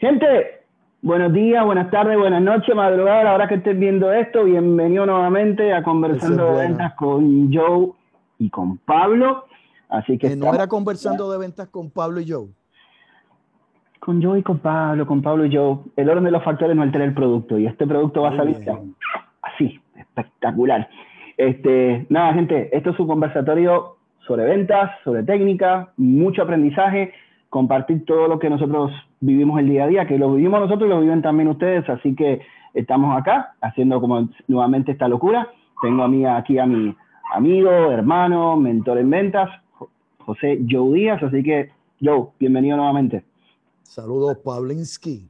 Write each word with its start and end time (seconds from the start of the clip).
Gente, 0.00 0.62
buenos 1.02 1.30
días, 1.34 1.62
buenas 1.62 1.90
tardes, 1.90 2.16
buenas 2.16 2.40
noches, 2.40 2.74
madrugada, 2.74 3.22
la 3.22 3.34
hora 3.34 3.46
que 3.46 3.56
estés 3.56 3.78
viendo 3.78 4.10
esto, 4.10 4.44
bienvenido 4.44 5.04
nuevamente 5.04 5.74
a 5.74 5.82
Conversando 5.82 6.54
de 6.54 6.68
Ventas 6.68 6.94
con 6.94 7.52
Joe 7.52 7.90
y 8.38 8.48
con 8.48 8.78
Pablo. 8.78 9.44
Así 9.90 10.16
que, 10.16 10.30
que 10.30 10.36
no 10.36 10.54
era 10.54 10.68
conversando 10.68 11.30
de 11.30 11.36
ventas 11.36 11.68
con 11.68 11.90
Pablo 11.90 12.18
y 12.18 12.30
Joe. 12.30 12.46
Con 13.98 14.22
Joe 14.22 14.38
y 14.38 14.42
con 14.42 14.60
Pablo, 14.60 15.06
con 15.06 15.20
Pablo 15.20 15.44
y 15.44 15.54
Joe. 15.54 15.80
El 15.96 16.08
orden 16.08 16.24
de 16.24 16.30
los 16.30 16.42
factores 16.44 16.74
no 16.74 16.80
altera 16.80 17.04
el 17.04 17.12
producto 17.12 17.58
y 17.58 17.66
este 17.66 17.86
producto 17.86 18.22
va 18.22 18.30
a 18.30 18.36
salir 18.38 18.56
así, 19.42 19.78
espectacular. 19.96 20.88
Este, 21.36 22.06
nada, 22.08 22.32
gente, 22.32 22.74
esto 22.74 22.88
es 22.88 22.98
un 22.98 23.06
conversatorio 23.06 23.98
sobre 24.26 24.44
ventas, 24.44 24.92
sobre 25.04 25.24
técnica, 25.24 25.92
mucho 25.98 26.40
aprendizaje, 26.40 27.12
compartir 27.50 28.04
todo 28.04 28.28
lo 28.28 28.38
que 28.38 28.48
nosotros 28.48 28.92
vivimos 29.20 29.58
el 29.60 29.68
día 29.68 29.84
a 29.84 29.88
día, 29.88 30.06
que 30.06 30.18
lo 30.18 30.32
vivimos 30.32 30.60
nosotros 30.60 30.86
y 30.86 30.90
lo 30.90 31.00
viven 31.00 31.20
también 31.20 31.48
ustedes, 31.48 31.86
así 31.88 32.14
que 32.14 32.40
estamos 32.72 33.18
acá 33.18 33.54
haciendo 33.60 34.00
como 34.00 34.28
nuevamente 34.46 34.92
esta 34.92 35.08
locura. 35.08 35.48
Tengo 35.82 36.04
a 36.04 36.08
mí, 36.08 36.24
aquí 36.24 36.58
a 36.58 36.66
mi 36.66 36.94
amigo, 37.34 37.70
hermano, 37.70 38.56
mentor 38.56 38.98
en 38.98 39.10
ventas, 39.10 39.50
José 40.18 40.60
Joe 40.68 40.94
Díaz, 40.94 41.22
así 41.22 41.42
que 41.42 41.70
Joe, 42.00 42.28
bienvenido 42.38 42.76
nuevamente. 42.76 43.24
Saludos, 43.82 44.38
Pavlinsky. 44.44 45.28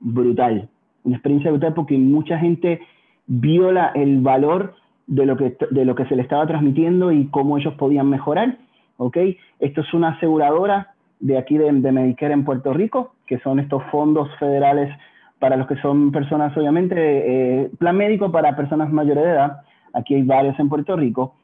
brutal, 0.00 0.68
una 1.04 1.16
experiencia 1.16 1.50
brutal 1.50 1.74
porque 1.74 1.96
mucha 1.98 2.38
gente 2.38 2.80
vio 3.26 3.70
el 3.70 4.20
valor 4.20 4.74
de 5.06 5.26
lo, 5.26 5.36
que, 5.36 5.56
de 5.70 5.84
lo 5.84 5.94
que 5.94 6.06
se 6.06 6.16
le 6.16 6.22
estaba 6.22 6.46
transmitiendo 6.46 7.12
y 7.12 7.26
cómo 7.26 7.58
ellos 7.58 7.74
podían 7.74 8.08
mejorar, 8.08 8.56
¿ok? 8.96 9.18
Esto 9.60 9.82
es 9.82 9.92
una 9.92 10.10
aseguradora 10.10 10.94
de 11.20 11.36
aquí 11.36 11.58
de, 11.58 11.70
de 11.70 11.92
Medicare 11.92 12.32
en 12.32 12.44
Puerto 12.44 12.72
Rico, 12.72 13.14
que 13.26 13.38
son 13.40 13.58
estos 13.58 13.82
fondos 13.90 14.28
federales 14.38 14.94
para 15.38 15.56
los 15.56 15.66
que 15.66 15.76
son 15.76 16.10
personas, 16.12 16.56
obviamente, 16.56 16.94
eh, 16.96 17.70
plan 17.78 17.96
médico 17.96 18.32
para 18.32 18.56
personas 18.56 18.90
mayores 18.90 19.24
de 19.24 19.30
edad. 19.30 19.60
Aquí 19.92 20.14
hay 20.14 20.22
varios 20.22 20.58
en 20.58 20.70
Puerto 20.70 20.96
Rico. 20.96 21.34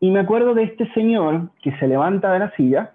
Y 0.00 0.10
me 0.10 0.20
acuerdo 0.20 0.54
de 0.54 0.64
este 0.64 0.92
señor 0.92 1.48
que 1.62 1.72
se 1.78 1.88
levanta 1.88 2.30
de 2.32 2.38
la 2.40 2.50
silla 2.56 2.92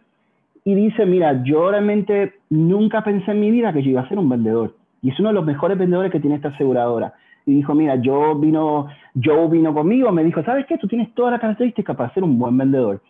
y 0.65 0.75
dice, 0.75 1.05
mira, 1.05 1.43
yo 1.43 1.71
realmente 1.71 2.35
nunca 2.49 3.03
pensé 3.03 3.31
en 3.31 3.41
mi 3.41 3.51
vida 3.51 3.73
que 3.73 3.83
yo 3.83 3.91
iba 3.91 4.01
a 4.01 4.07
ser 4.07 4.17
un 4.17 4.29
vendedor. 4.29 4.75
Y 5.01 5.09
es 5.09 5.19
uno 5.19 5.29
de 5.29 5.35
los 5.35 5.45
mejores 5.45 5.77
vendedores 5.77 6.11
que 6.11 6.19
tiene 6.19 6.37
esta 6.37 6.49
aseguradora. 6.49 7.13
Y 7.45 7.55
dijo, 7.55 7.75
mira, 7.75 7.95
yo 7.97 8.35
vino, 8.35 8.87
Joe 9.21 9.49
vino 9.49 9.73
conmigo, 9.73 10.11
me 10.11 10.23
dijo, 10.23 10.41
¿sabes 10.43 10.65
qué? 10.65 10.77
Tú 10.77 10.87
tienes 10.87 11.13
todas 11.13 11.31
las 11.31 11.41
características 11.41 11.95
para 11.95 12.13
ser 12.13 12.23
un 12.23 12.39
buen 12.39 12.57
vendedor. 12.57 13.01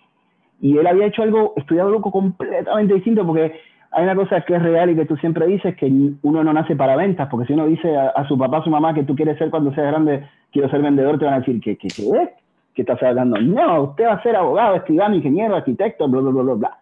Y 0.60 0.78
él 0.78 0.88
había 0.88 1.06
hecho 1.06 1.22
algo, 1.22 1.54
estudiado 1.56 1.90
algo 1.90 2.02
completamente 2.10 2.96
distinto, 2.96 3.26
porque 3.28 3.54
hay 3.92 4.04
una 4.04 4.16
cosa 4.16 4.42
que 4.42 4.56
es 4.56 4.64
real 4.64 4.90
y 4.90 4.96
que 4.96 5.06
tú 5.06 5.16
siempre 5.18 5.46
dices, 5.46 5.76
que 5.76 5.86
uno 6.24 6.44
no 6.44 6.54
nace 6.54 6.76
para 6.76 6.96
ventas, 6.96 7.28
porque 7.30 7.46
si 7.46 7.54
uno 7.54 7.68
dice 7.68 7.96
a, 7.96 8.28
su 8.28 8.36
papá, 8.38 8.58
a 8.58 8.64
su 8.64 8.72
mamá 8.72 8.96
que 8.96 9.04
tú 9.04 9.16
quieres 9.16 9.38
ser 9.38 9.52
cuando 9.52 9.72
seas 9.76 9.88
grande, 9.88 10.28
quiero 10.52 10.70
ser 10.70 10.82
vendedor, 10.82 11.20
te 11.20 11.26
van 11.26 11.36
a 11.36 11.40
decir, 11.40 11.62
¿qué, 11.62 11.78
qué, 11.78 11.90
qué, 11.90 12.30
¿Qué 12.74 12.82
estás 12.82 13.04
hablando? 13.04 13.40
No, 13.40 13.84
usted 13.84 14.06
va 14.06 14.14
a 14.14 14.24
ser 14.24 14.36
abogado, 14.36 14.76
escribano, 14.78 15.16
ingeniero, 15.16 15.56
arquitecto, 15.56 16.08
bla, 16.08 16.22
bla, 16.22 16.32
bla, 16.32 16.42
bla, 16.42 16.54
bla. 16.56 16.78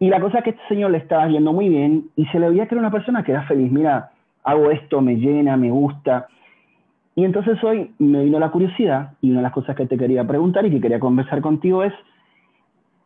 Y 0.00 0.08
la 0.08 0.20
cosa 0.20 0.42
que 0.42 0.50
este 0.50 0.62
señor 0.68 0.92
le 0.92 0.98
estaba 0.98 1.28
yendo 1.28 1.52
muy 1.52 1.68
bien 1.68 2.10
y 2.14 2.26
se 2.26 2.38
le 2.38 2.50
veía 2.50 2.66
que 2.66 2.74
era 2.74 2.80
una 2.80 2.90
persona 2.90 3.24
que 3.24 3.32
era 3.32 3.42
feliz. 3.42 3.70
Mira, 3.70 4.12
hago 4.44 4.70
esto, 4.70 5.00
me 5.00 5.16
llena, 5.16 5.56
me 5.56 5.70
gusta. 5.70 6.28
Y 7.16 7.24
entonces 7.24 7.62
hoy 7.64 7.92
me 7.98 8.24
vino 8.24 8.38
la 8.38 8.50
curiosidad 8.50 9.14
y 9.20 9.30
una 9.30 9.40
de 9.40 9.42
las 9.44 9.52
cosas 9.52 9.74
que 9.74 9.86
te 9.86 9.98
quería 9.98 10.24
preguntar 10.24 10.64
y 10.66 10.70
que 10.70 10.80
quería 10.80 11.00
conversar 11.00 11.40
contigo 11.40 11.82
es, 11.82 11.92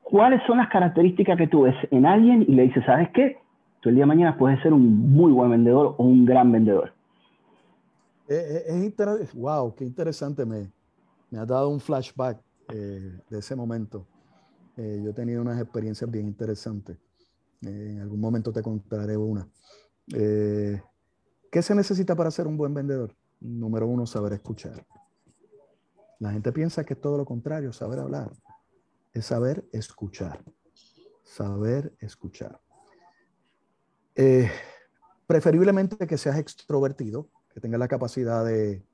¿cuáles 0.03 0.43
son 0.47 0.59
las 0.59 0.69
características 0.69 1.39
que 1.39 1.47
tú 1.47 1.63
ves 1.63 1.77
en 1.91 2.05
alguien 2.05 2.45
y 2.47 2.55
le 2.55 2.65
dices, 2.65 2.85
¿sabes 2.85 3.09
qué? 3.15 3.39
Tú 3.81 3.89
el 3.89 3.95
día 3.95 4.03
de 4.03 4.09
mañana 4.09 4.37
puedes 4.37 4.61
ser 4.61 4.73
un 4.75 5.13
muy 5.13 5.33
buen 5.33 5.51
vendedor 5.51 5.95
o 5.97 6.05
un 6.05 6.27
gran 6.27 6.53
vendedor. 6.53 6.93
Es, 8.29 8.69
es 8.69 9.35
wow, 9.35 9.75
qué 9.75 9.85
interesante. 9.85 10.45
Me, 10.45 10.71
me 11.31 11.39
ha 11.39 11.47
dado 11.47 11.71
un 11.71 11.81
flashback 11.81 12.39
eh, 12.69 13.19
de 13.29 13.39
ese 13.39 13.57
momento. 13.57 14.07
Eh, 14.77 15.01
yo 15.05 15.11
he 15.11 15.13
tenido 15.13 15.43
unas 15.43 15.61
experiencias 15.61 16.11
bien 16.11 16.27
interesantes. 16.27 16.97
Eh, 17.63 17.91
en 17.93 18.01
algún 18.01 18.21
momento 18.21 18.53
te 18.53 18.63
contaré 18.63 19.17
una. 19.17 19.49
¿Qué 20.07 21.63
se 21.63 21.75
necesita 21.75 22.17
para 22.17 22.31
ser 22.31 22.47
un 22.47 22.57
buen 22.57 22.73
vendedor? 22.75 23.15
Número 23.41 23.87
uno, 23.87 24.07
saber 24.07 24.33
escuchar. 24.33 24.87
La 26.19 26.33
gente 26.33 26.53
piensa 26.53 26.85
que 26.85 26.95
es 26.95 27.01
todo 27.01 27.19
lo 27.19 27.25
contrario, 27.25 27.73
saber 27.73 27.99
hablar 27.99 28.33
es 29.13 29.27
saber 29.27 29.69
escuchar. 29.73 30.43
Saber 31.23 31.95
escuchar. 32.01 32.61
Eh, 34.15 34.51
preferiblemente 35.27 36.07
que 36.07 36.19
seas 36.19 36.39
extrovertido, 36.39 37.29
que 37.53 37.61
tengas 37.61 37.79
la 37.79 37.89
capacidad 37.89 38.45
de, 38.45 38.85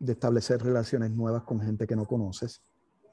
establecer 0.00 0.62
relaciones 0.62 1.10
nuevas 1.10 1.42
con 1.42 1.60
gente 1.60 1.86
que 1.86 1.96
no 1.96 2.06
conoces. 2.06 2.62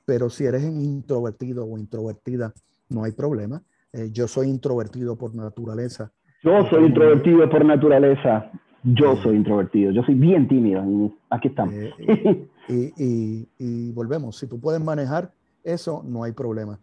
Pero 0.05 0.29
si 0.29 0.45
eres 0.45 0.63
introvertido 0.63 1.65
o 1.65 1.77
introvertida, 1.77 2.53
no 2.89 3.03
hay 3.03 3.11
problema. 3.11 3.61
Eh, 3.91 4.09
yo 4.11 4.27
soy 4.27 4.49
introvertido 4.49 5.17
por 5.17 5.33
naturaleza. 5.33 6.11
Yo 6.43 6.65
soy 6.69 6.85
introvertido 6.85 7.49
por 7.49 7.65
naturaleza. 7.65 8.51
Yo 8.83 9.13
eh, 9.13 9.19
soy 9.23 9.35
introvertido. 9.37 9.91
Yo 9.91 10.03
soy 10.03 10.15
bien 10.15 10.47
tímido. 10.47 10.83
Aquí 11.29 11.47
estamos. 11.47 11.73
y 12.67 13.91
volvemos. 13.91 14.37
Si 14.37 14.47
tú 14.47 14.59
puedes 14.59 14.81
manejar 14.81 15.31
eso 15.65 16.03
no 16.05 16.23
hay 16.23 16.31
problema. 16.31 16.79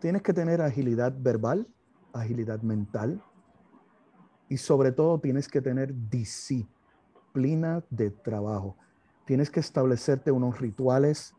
Tienes 0.00 0.22
que 0.22 0.34
tener 0.34 0.60
agilidad 0.60 1.14
verbal, 1.16 1.66
agilidad 2.12 2.60
mental 2.62 3.22
y 4.48 4.58
sobre 4.58 4.92
todo 4.92 5.20
tienes 5.20 5.48
que 5.48 5.62
tener 5.62 5.94
disciplina 6.10 7.82
de 7.88 8.10
trabajo. 8.10 8.76
Tienes 9.24 9.50
que 9.50 9.60
establecerte 9.60 10.32
unos 10.32 10.60
rituales 10.60 11.34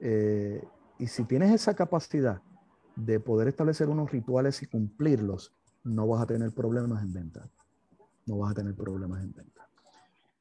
eh, 0.00 0.64
y 0.98 1.06
si 1.06 1.24
tienes 1.24 1.50
esa 1.50 1.74
capacidad 1.74 2.40
de 2.96 3.20
poder 3.20 3.48
establecer 3.48 3.88
unos 3.88 4.10
rituales 4.10 4.62
y 4.62 4.66
cumplirlos, 4.66 5.54
no 5.84 6.06
vas 6.06 6.22
a 6.22 6.26
tener 6.26 6.52
problemas 6.52 7.02
en 7.02 7.12
venta. 7.12 7.48
No 8.26 8.38
vas 8.38 8.52
a 8.52 8.54
tener 8.54 8.74
problemas 8.74 9.22
en 9.22 9.32
venta. 9.32 9.66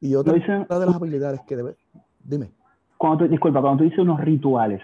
Y 0.02 0.16
otra 0.16 0.34
de 0.34 0.86
las 0.86 0.96
habilidades 0.96 1.42
que 1.48 1.56
debe... 1.56 1.76
Dime. 2.24 2.52
Cuando 2.98 3.28
disculpa, 3.28 3.62
cuando 3.62 3.80
tú 3.80 3.84
dices 3.86 4.00
unos 4.00 4.20
rituales, 4.20 4.82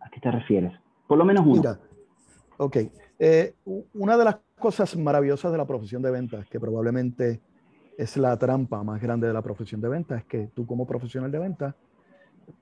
¿a 0.00 0.08
qué 0.10 0.20
te 0.20 0.30
refieres? 0.30 0.72
Por 1.06 1.18
lo 1.18 1.24
menos 1.24 1.44
uno. 1.44 1.56
Mira, 1.56 1.78
ok. 2.56 2.76
Eh, 3.18 3.54
una 3.94 4.16
de 4.16 4.24
las 4.24 4.38
cosas 4.58 4.96
maravillosas 4.96 5.52
de 5.52 5.58
la 5.58 5.66
profesión 5.66 6.02
de 6.02 6.10
ventas, 6.10 6.48
que 6.48 6.58
probablemente 6.58 7.40
es 7.98 8.16
la 8.16 8.36
trampa 8.38 8.82
más 8.82 9.00
grande 9.00 9.26
de 9.26 9.34
la 9.34 9.42
profesión 9.42 9.80
de 9.80 9.88
ventas, 9.88 10.20
es 10.20 10.24
que 10.26 10.48
tú 10.54 10.66
como 10.66 10.86
profesional 10.86 11.30
de 11.30 11.38
ventas 11.38 11.74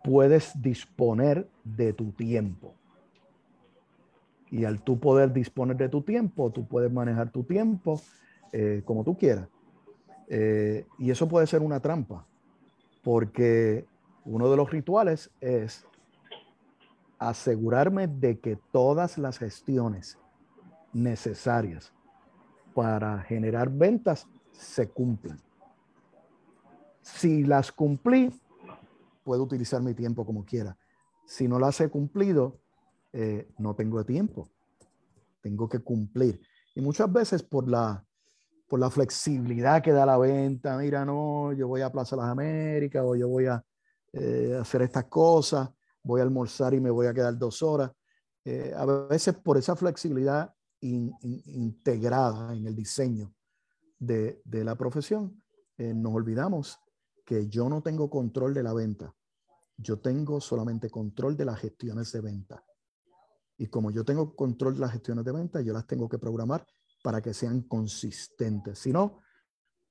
puedes 0.02 0.60
disponer 0.60 1.48
de 1.64 1.92
tu 1.92 2.12
tiempo. 2.12 2.74
Y 4.50 4.64
al 4.64 4.82
tú 4.82 4.98
poder 4.98 5.32
disponer 5.32 5.76
de 5.76 5.88
tu 5.88 6.02
tiempo, 6.02 6.50
tú 6.50 6.66
puedes 6.66 6.92
manejar 6.92 7.30
tu 7.30 7.44
tiempo 7.44 8.00
eh, 8.52 8.82
como 8.84 9.04
tú 9.04 9.16
quieras. 9.16 9.48
Eh, 10.28 10.86
y 10.98 11.10
eso 11.10 11.28
puede 11.28 11.46
ser 11.46 11.62
una 11.62 11.80
trampa, 11.80 12.26
porque 13.02 13.86
uno 14.24 14.50
de 14.50 14.56
los 14.56 14.70
rituales 14.70 15.30
es 15.40 15.86
asegurarme 17.18 18.06
de 18.08 18.38
que 18.38 18.56
todas 18.72 19.18
las 19.18 19.38
gestiones 19.38 20.18
necesarias 20.92 21.92
para 22.74 23.18
generar 23.20 23.70
ventas 23.70 24.26
se 24.52 24.88
cumplan. 24.88 25.38
Si 27.02 27.44
las 27.44 27.72
cumplí, 27.72 28.32
puedo 29.22 29.42
utilizar 29.42 29.82
mi 29.82 29.94
tiempo 29.94 30.24
como 30.24 30.44
quiera. 30.44 30.76
Si 31.26 31.48
no 31.48 31.58
las 31.58 31.80
he 31.80 31.88
cumplido, 31.88 32.60
eh, 33.12 33.48
no 33.58 33.74
tengo 33.74 34.04
tiempo. 34.04 34.50
Tengo 35.40 35.68
que 35.68 35.80
cumplir. 35.80 36.40
Y 36.74 36.80
muchas 36.80 37.12
veces 37.12 37.42
por 37.42 37.68
la, 37.68 38.04
por 38.68 38.80
la 38.80 38.90
flexibilidad 38.90 39.82
que 39.82 39.92
da 39.92 40.06
la 40.06 40.18
venta, 40.18 40.76
mira, 40.76 41.04
no, 41.04 41.52
yo 41.52 41.68
voy 41.68 41.80
a 41.80 41.90
Plaza 41.90 42.16
Las 42.16 42.26
Américas 42.26 43.02
o 43.04 43.16
yo 43.16 43.28
voy 43.28 43.46
a 43.46 43.64
eh, 44.12 44.56
hacer 44.60 44.82
estas 44.82 45.04
cosas, 45.04 45.68
voy 46.02 46.20
a 46.20 46.24
almorzar 46.24 46.74
y 46.74 46.80
me 46.80 46.90
voy 46.90 47.06
a 47.06 47.14
quedar 47.14 47.36
dos 47.36 47.62
horas. 47.62 47.90
Eh, 48.44 48.72
a 48.76 48.84
veces 48.86 49.34
por 49.34 49.58
esa 49.58 49.76
flexibilidad 49.76 50.54
integrada 50.80 52.56
en 52.56 52.66
el 52.66 52.74
diseño 52.74 53.34
de, 53.98 54.40
la 54.46 54.74
profesión, 54.76 55.42
nos 55.76 56.14
olvidamos 56.14 56.80
que 57.30 57.48
yo 57.48 57.68
no 57.68 57.80
tengo 57.80 58.10
control 58.10 58.52
de 58.52 58.64
la 58.64 58.72
venta. 58.72 59.14
Yo 59.76 60.00
tengo 60.00 60.40
solamente 60.40 60.90
control 60.90 61.36
de 61.36 61.44
las 61.44 61.60
gestiones 61.60 62.10
de 62.10 62.20
venta. 62.20 62.64
Y 63.56 63.68
como 63.68 63.92
yo 63.92 64.04
tengo 64.04 64.34
control 64.34 64.74
de 64.74 64.80
las 64.80 64.90
gestiones 64.90 65.24
de 65.24 65.30
venta, 65.30 65.60
yo 65.60 65.72
las 65.72 65.86
tengo 65.86 66.08
que 66.08 66.18
programar 66.18 66.66
para 67.04 67.22
que 67.22 67.32
sean 67.32 67.62
consistentes. 67.68 68.80
Si 68.80 68.92
no, 68.92 69.20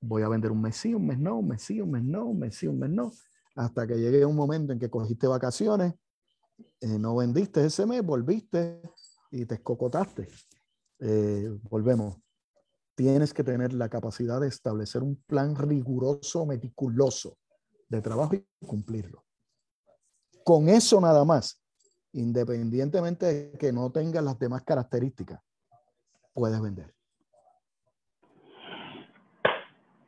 voy 0.02 0.20
a 0.20 0.28
vender 0.28 0.52
un 0.52 0.60
mes 0.60 0.76
sí, 0.76 0.92
un 0.92 1.06
mes 1.06 1.18
no, 1.18 1.38
un 1.38 1.48
mes 1.48 1.62
sí, 1.62 1.80
un 1.80 1.92
mes 1.92 2.04
no, 2.04 2.26
un 2.26 2.40
mes 2.40 2.54
sí, 2.54 2.66
un 2.66 2.78
mes 2.78 2.90
no, 2.90 3.10
hasta 3.56 3.86
que 3.86 3.94
llegue 3.94 4.22
un 4.26 4.36
momento 4.36 4.74
en 4.74 4.78
que 4.78 4.90
cogiste 4.90 5.26
vacaciones, 5.26 5.94
eh, 6.78 6.98
no 6.98 7.16
vendiste 7.16 7.64
ese 7.64 7.86
mes, 7.86 8.04
volviste 8.04 8.82
y 9.30 9.46
te 9.46 9.54
escocotaste. 9.54 10.28
Eh, 10.98 11.50
volvemos. 11.70 12.18
Tienes 13.00 13.32
que 13.32 13.42
tener 13.42 13.72
la 13.72 13.88
capacidad 13.88 14.38
de 14.42 14.48
establecer 14.48 15.02
un 15.02 15.16
plan 15.26 15.56
riguroso, 15.56 16.44
meticuloso 16.44 17.38
de 17.88 18.02
trabajo 18.02 18.34
y 18.34 18.44
cumplirlo. 18.66 19.24
Con 20.44 20.68
eso 20.68 21.00
nada 21.00 21.24
más 21.24 21.62
independientemente 22.12 23.24
de 23.24 23.58
que 23.58 23.72
no 23.72 23.88
tenga 23.88 24.20
las 24.20 24.38
demás 24.38 24.64
características, 24.64 25.40
puedes 26.34 26.60
vender. 26.60 26.92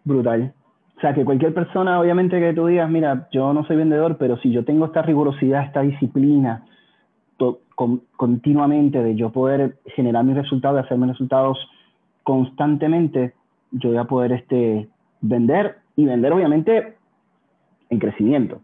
Brutal. 0.04 0.54
O 0.98 1.00
sea, 1.00 1.14
que 1.14 1.24
cualquier 1.24 1.54
persona, 1.54 1.98
obviamente 1.98 2.38
que 2.38 2.52
tú 2.52 2.66
digas, 2.66 2.90
mira, 2.90 3.26
yo 3.32 3.54
no 3.54 3.64
soy 3.64 3.76
vendedor, 3.76 4.18
pero 4.18 4.36
si 4.40 4.52
yo 4.52 4.66
tengo 4.66 4.84
esta 4.84 5.00
rigurosidad, 5.00 5.64
esta 5.64 5.80
disciplina 5.80 6.66
continuamente 8.18 9.02
de 9.02 9.14
yo 9.14 9.32
poder 9.32 9.80
generar 9.96 10.24
mis 10.24 10.36
resultados, 10.36 10.84
hacerme 10.84 11.06
resultados 11.06 11.56
constantemente, 12.22 13.34
yo 13.70 13.90
voy 13.90 13.98
a 13.98 14.04
poder 14.04 14.32
este, 14.32 14.88
vender 15.20 15.78
y 15.96 16.04
vender 16.04 16.32
obviamente 16.32 16.96
en 17.90 17.98
crecimiento. 17.98 18.60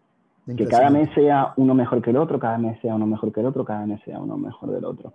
Que 0.57 0.67
cada 0.67 0.89
mes 0.89 1.11
sea 1.15 1.53
uno 1.57 1.75
mejor 1.75 2.01
que 2.01 2.09
el 2.09 2.17
otro, 2.17 2.39
cada 2.39 2.57
mes 2.57 2.81
sea 2.81 2.95
uno 2.95 3.07
mejor 3.07 3.33
que 3.33 3.41
el 3.41 3.47
otro, 3.47 3.67
cada 3.67 3.85
mes 3.85 4.01
sea 4.05 4.19
uno 4.19 4.39
mejor 4.39 4.71
del 4.71 4.85
otro. 4.87 5.13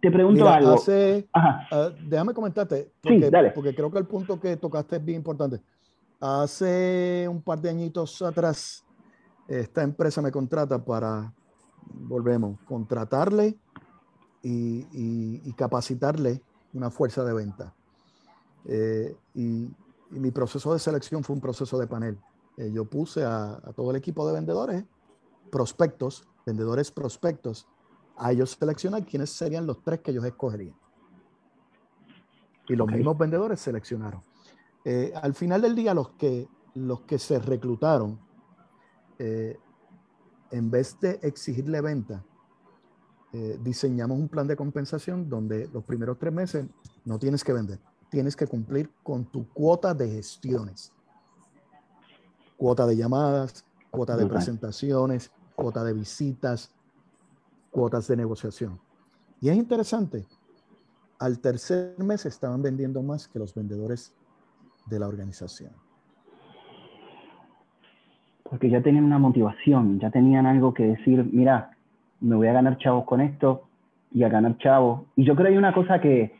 Te 0.00 0.12
pregunto 0.12 0.48
algo. 0.48 0.76
Ah, 1.32 1.90
déjame 2.06 2.32
comentarte, 2.32 2.92
porque, 3.02 3.52
porque 3.52 3.74
creo 3.74 3.90
que 3.90 3.98
el 3.98 4.06
punto 4.06 4.38
que 4.38 4.56
tocaste 4.56 4.96
es 4.96 5.04
bien 5.04 5.18
importante. 5.18 5.60
Hace 6.20 7.26
un 7.28 7.42
par 7.42 7.60
de 7.60 7.70
añitos 7.70 8.22
atrás, 8.22 8.86
esta 9.48 9.82
empresa 9.82 10.22
me 10.22 10.30
contrata 10.30 10.84
para, 10.84 11.32
volvemos, 11.92 12.60
contratarle 12.60 13.56
y, 14.42 15.52
capacitarle 15.54 16.40
una 16.72 16.90
fuerza 16.90 17.24
de 17.24 17.34
venta. 17.34 17.74
Eh, 18.66 19.16
y 19.34 19.68
mi 20.10 20.30
proceso 20.30 20.72
de 20.72 20.78
selección 20.78 21.22
fue 21.22 21.34
un 21.34 21.40
proceso 21.40 21.78
de 21.78 21.86
panel. 21.86 22.18
Eh, 22.56 22.70
yo 22.72 22.84
puse 22.84 23.24
a, 23.24 23.60
todo 23.74 23.90
el 23.90 23.96
equipo 23.96 24.26
de 24.26 24.34
vendedores, 24.34 24.84
prospectos, 25.50 26.26
vendedores 26.44 26.90
prospectos, 26.90 27.68
a 28.16 28.32
ellos 28.32 28.56
seleccionar 28.58 29.04
quiénes 29.04 29.30
serían 29.30 29.66
los 29.66 29.82
tres 29.82 30.00
que 30.00 30.10
ellos 30.10 30.24
escogerían. 30.24 30.74
Y 32.68 32.74
los 32.74 32.88
mismos 32.88 33.16
vendedores 33.16 33.60
seleccionaron. 33.60 34.22
Eh, 34.84 35.12
al 35.22 35.34
final 35.34 35.62
del 35.62 35.74
día, 35.74 35.94
los 35.94 36.10
que, 36.10 36.48
los 36.74 37.02
que 37.02 37.18
se 37.18 37.38
reclutaron, 37.38 38.18
en 39.18 40.70
vez 40.70 41.00
de 41.00 41.18
exigirle 41.22 41.80
venta, 41.80 42.22
diseñamos 43.32 44.18
un 44.18 44.28
plan 44.28 44.46
de 44.46 44.56
compensación 44.56 45.28
donde 45.28 45.68
los 45.72 45.84
primeros 45.84 46.18
tres 46.18 46.32
meses 46.32 46.66
no 47.04 47.18
tienes 47.18 47.44
que 47.44 47.52
vender, 47.52 47.78
tienes 48.08 48.34
que 48.34 48.46
cumplir 48.46 48.90
con 49.02 49.26
tu 49.26 49.46
cuota 49.48 49.92
de 49.92 50.08
gestiones 50.08 50.92
cuota 52.56 52.86
de 52.86 52.96
llamadas, 52.96 53.64
cuota 53.90 54.16
de 54.16 54.26
presentaciones, 54.26 55.30
cuota 55.54 55.84
de 55.84 55.92
visitas, 55.92 56.74
cuotas 57.70 58.08
de 58.08 58.16
negociación. 58.16 58.80
Y 59.40 59.48
es 59.48 59.56
interesante, 59.56 60.26
al 61.18 61.38
tercer 61.40 61.94
mes 61.98 62.26
estaban 62.26 62.62
vendiendo 62.62 63.02
más 63.02 63.28
que 63.28 63.38
los 63.38 63.54
vendedores 63.54 64.14
de 64.86 64.98
la 64.98 65.08
organización. 65.08 65.72
Porque 68.42 68.70
ya 68.70 68.82
tenían 68.82 69.04
una 69.04 69.18
motivación, 69.18 69.98
ya 69.98 70.10
tenían 70.10 70.46
algo 70.46 70.72
que 70.72 70.84
decir, 70.84 71.28
mira, 71.32 71.75
me 72.20 72.36
voy 72.36 72.48
a 72.48 72.52
ganar 72.52 72.78
chavos 72.78 73.04
con 73.04 73.20
esto 73.20 73.62
y 74.12 74.22
a 74.22 74.28
ganar 74.28 74.56
chavos. 74.58 75.02
Y 75.16 75.24
yo 75.24 75.34
creo 75.34 75.46
que 75.46 75.52
hay 75.52 75.58
una 75.58 75.72
cosa 75.72 76.00
que 76.00 76.34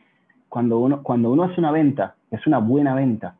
cuando 0.49 0.79
uno, 0.79 1.03
cuando 1.03 1.31
uno 1.31 1.43
hace 1.43 1.59
una 1.59 1.71
venta, 1.71 2.15
es 2.31 2.45
una 2.47 2.59
buena 2.59 2.95
venta, 2.95 3.35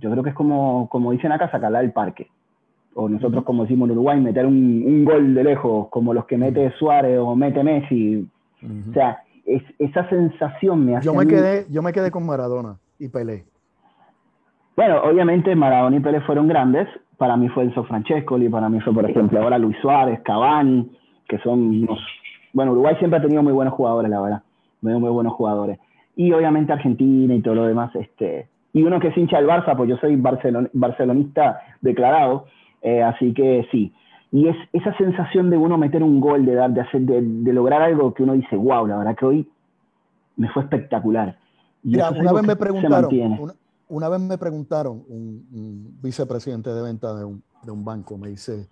yo 0.00 0.10
creo 0.10 0.22
que 0.22 0.30
es 0.30 0.36
como, 0.36 0.88
como 0.90 1.12
dicen 1.12 1.32
acá, 1.32 1.50
sacarla 1.50 1.80
del 1.80 1.92
parque. 1.92 2.28
O 2.94 3.08
nosotros, 3.08 3.44
como 3.44 3.62
decimos 3.62 3.88
en 3.88 3.92
Uruguay, 3.92 4.20
meter 4.20 4.46
un, 4.46 4.82
un 4.84 5.04
gol 5.04 5.34
de 5.34 5.44
lejos, 5.44 5.88
como 5.88 6.12
los 6.14 6.24
que 6.26 6.36
mete 6.36 6.70
Suárez 6.78 7.18
o 7.18 7.36
mete 7.36 7.62
Messi. 7.62 8.28
O 8.90 8.92
sea, 8.92 9.22
es, 9.46 9.62
esa 9.78 10.08
sensación 10.08 10.84
me 10.84 10.96
hace. 10.96 11.06
Yo 11.06 11.14
me, 11.14 11.26
quedé, 11.26 11.66
yo 11.70 11.82
me 11.82 11.92
quedé 11.92 12.10
con 12.10 12.26
Maradona 12.26 12.76
y 12.98 13.08
Pelé. 13.08 13.44
Bueno, 14.76 15.00
obviamente 15.02 15.54
Maradona 15.54 15.96
y 15.96 16.00
Pelé 16.00 16.20
fueron 16.22 16.48
grandes. 16.48 16.88
Para 17.16 17.36
mí 17.36 17.48
fue 17.48 17.64
Enzo 17.64 17.84
Francescoli, 17.84 18.48
para 18.48 18.68
mí 18.68 18.80
fue, 18.80 18.92
por 18.92 19.08
ejemplo, 19.08 19.42
ahora 19.42 19.58
Luis 19.58 19.76
Suárez, 19.80 20.20
Cavani, 20.24 20.88
que 21.28 21.38
son 21.38 21.60
unos. 21.60 22.00
Bueno, 22.52 22.72
Uruguay 22.72 22.96
siempre 22.98 23.18
ha 23.18 23.22
tenido 23.22 23.42
muy 23.42 23.52
buenos 23.52 23.74
jugadores, 23.74 24.10
la 24.10 24.20
verdad. 24.20 24.42
Muy, 24.80 24.94
muy 24.94 25.10
buenos 25.10 25.34
jugadores. 25.34 25.78
Y 26.16 26.32
obviamente 26.32 26.72
Argentina 26.72 27.34
y 27.34 27.42
todo 27.42 27.54
lo 27.54 27.66
demás, 27.66 27.94
este, 27.94 28.48
y 28.72 28.82
uno 28.82 29.00
que 29.00 29.08
es 29.08 29.16
hincha 29.16 29.38
del 29.38 29.46
Barça, 29.46 29.76
pues 29.76 29.88
yo 29.88 29.96
soy 29.96 30.16
barcelonista 30.16 31.60
declarado, 31.80 32.46
eh, 32.82 33.02
así 33.02 33.32
que 33.32 33.66
sí. 33.70 33.92
Y 34.30 34.48
es 34.48 34.56
esa 34.72 34.96
sensación 34.98 35.48
de 35.48 35.56
uno 35.56 35.78
meter 35.78 36.02
un 36.02 36.20
gol, 36.20 36.44
de, 36.44 36.54
dar, 36.54 36.70
de, 36.70 36.82
hacer, 36.82 37.00
de, 37.00 37.52
lograr 37.52 37.80
algo 37.80 38.12
que 38.12 38.22
uno 38.22 38.34
dice, 38.34 38.56
wow, 38.56 38.86
la 38.86 38.98
verdad 38.98 39.16
que 39.16 39.24
hoy 39.24 39.50
me 40.36 40.48
fue 40.50 40.62
espectacular. 40.64 41.38
una 41.82 42.32
vez 42.32 42.46
me 42.46 42.56
preguntaron, 42.56 43.54
una, 43.88 44.08
vez 44.08 44.20
me 44.20 44.36
preguntaron, 44.36 45.02
un, 45.08 45.98
vicepresidente 46.02 46.70
de 46.70 46.82
venta 46.82 47.14
de 47.14 47.24
un, 47.24 47.42
de 47.62 47.70
un 47.72 47.84
banco 47.84 48.18
me 48.18 48.28
dice, 48.28 48.68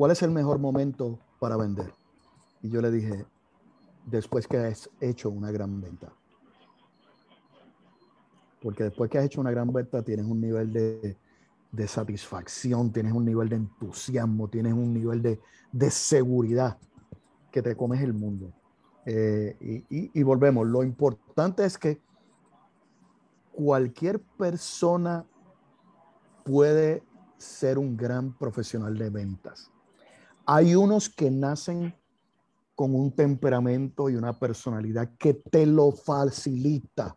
¿cuál 0.00 0.12
es 0.12 0.22
el 0.22 0.30
mejor 0.30 0.58
momento 0.58 1.18
para 1.38 1.58
vender? 1.58 1.92
Y 2.62 2.70
yo 2.70 2.80
le 2.80 2.90
dije, 2.90 3.26
después 4.06 4.46
que 4.46 4.56
has 4.56 4.88
hecho 4.98 5.28
una 5.28 5.50
gran 5.50 5.78
venta 5.78 6.10
porque 8.62 8.84
después 8.84 9.10
que 9.10 9.18
has 9.18 9.26
hecho 9.26 9.42
una 9.42 9.50
gran 9.50 9.70
venta 9.70 10.02
tienes 10.02 10.24
un 10.24 10.40
nivel 10.40 10.72
de, 10.72 11.16
satisfacción, 11.86 12.90
tienes 12.90 13.12
un 13.12 13.26
nivel 13.26 13.50
de 13.50 13.56
entusiasmo, 13.56 14.48
tienes 14.48 14.72
un 14.72 14.94
nivel 14.94 15.22
de, 15.22 15.90
seguridad 15.90 16.78
que 17.50 17.60
te 17.60 17.76
comes 17.76 18.00
el 18.00 18.14
mundo. 18.14 18.52
Eh, 19.04 19.84
y, 19.90 20.22
volvemos, 20.22 20.66
lo 20.66 20.82
importante 20.82 21.64
es 21.64 21.76
que 21.76 22.00
cualquier 23.52 24.18
persona 24.20 25.26
puede 26.44 27.02
ser 27.36 27.78
un 27.78 27.98
gran 27.98 28.32
profesional 28.32 28.96
de 28.96 29.10
ventas. 29.10 29.70
Hay 30.52 30.74
unos 30.74 31.08
que 31.08 31.30
nacen 31.30 31.94
con 32.74 32.92
un 32.92 33.12
temperamento 33.12 34.10
y 34.10 34.16
una 34.16 34.32
personalidad 34.32 35.10
que 35.16 35.34
te 35.34 35.64
lo 35.64 35.92
facilita. 35.92 37.14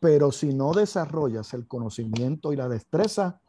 Pero 0.00 0.32
si 0.32 0.52
no 0.52 0.72
desarrollas 0.72 1.54
el 1.54 1.68
conocimiento 1.68 2.52
y 2.52 2.56
la 2.56 2.68
destreza, 2.68 3.40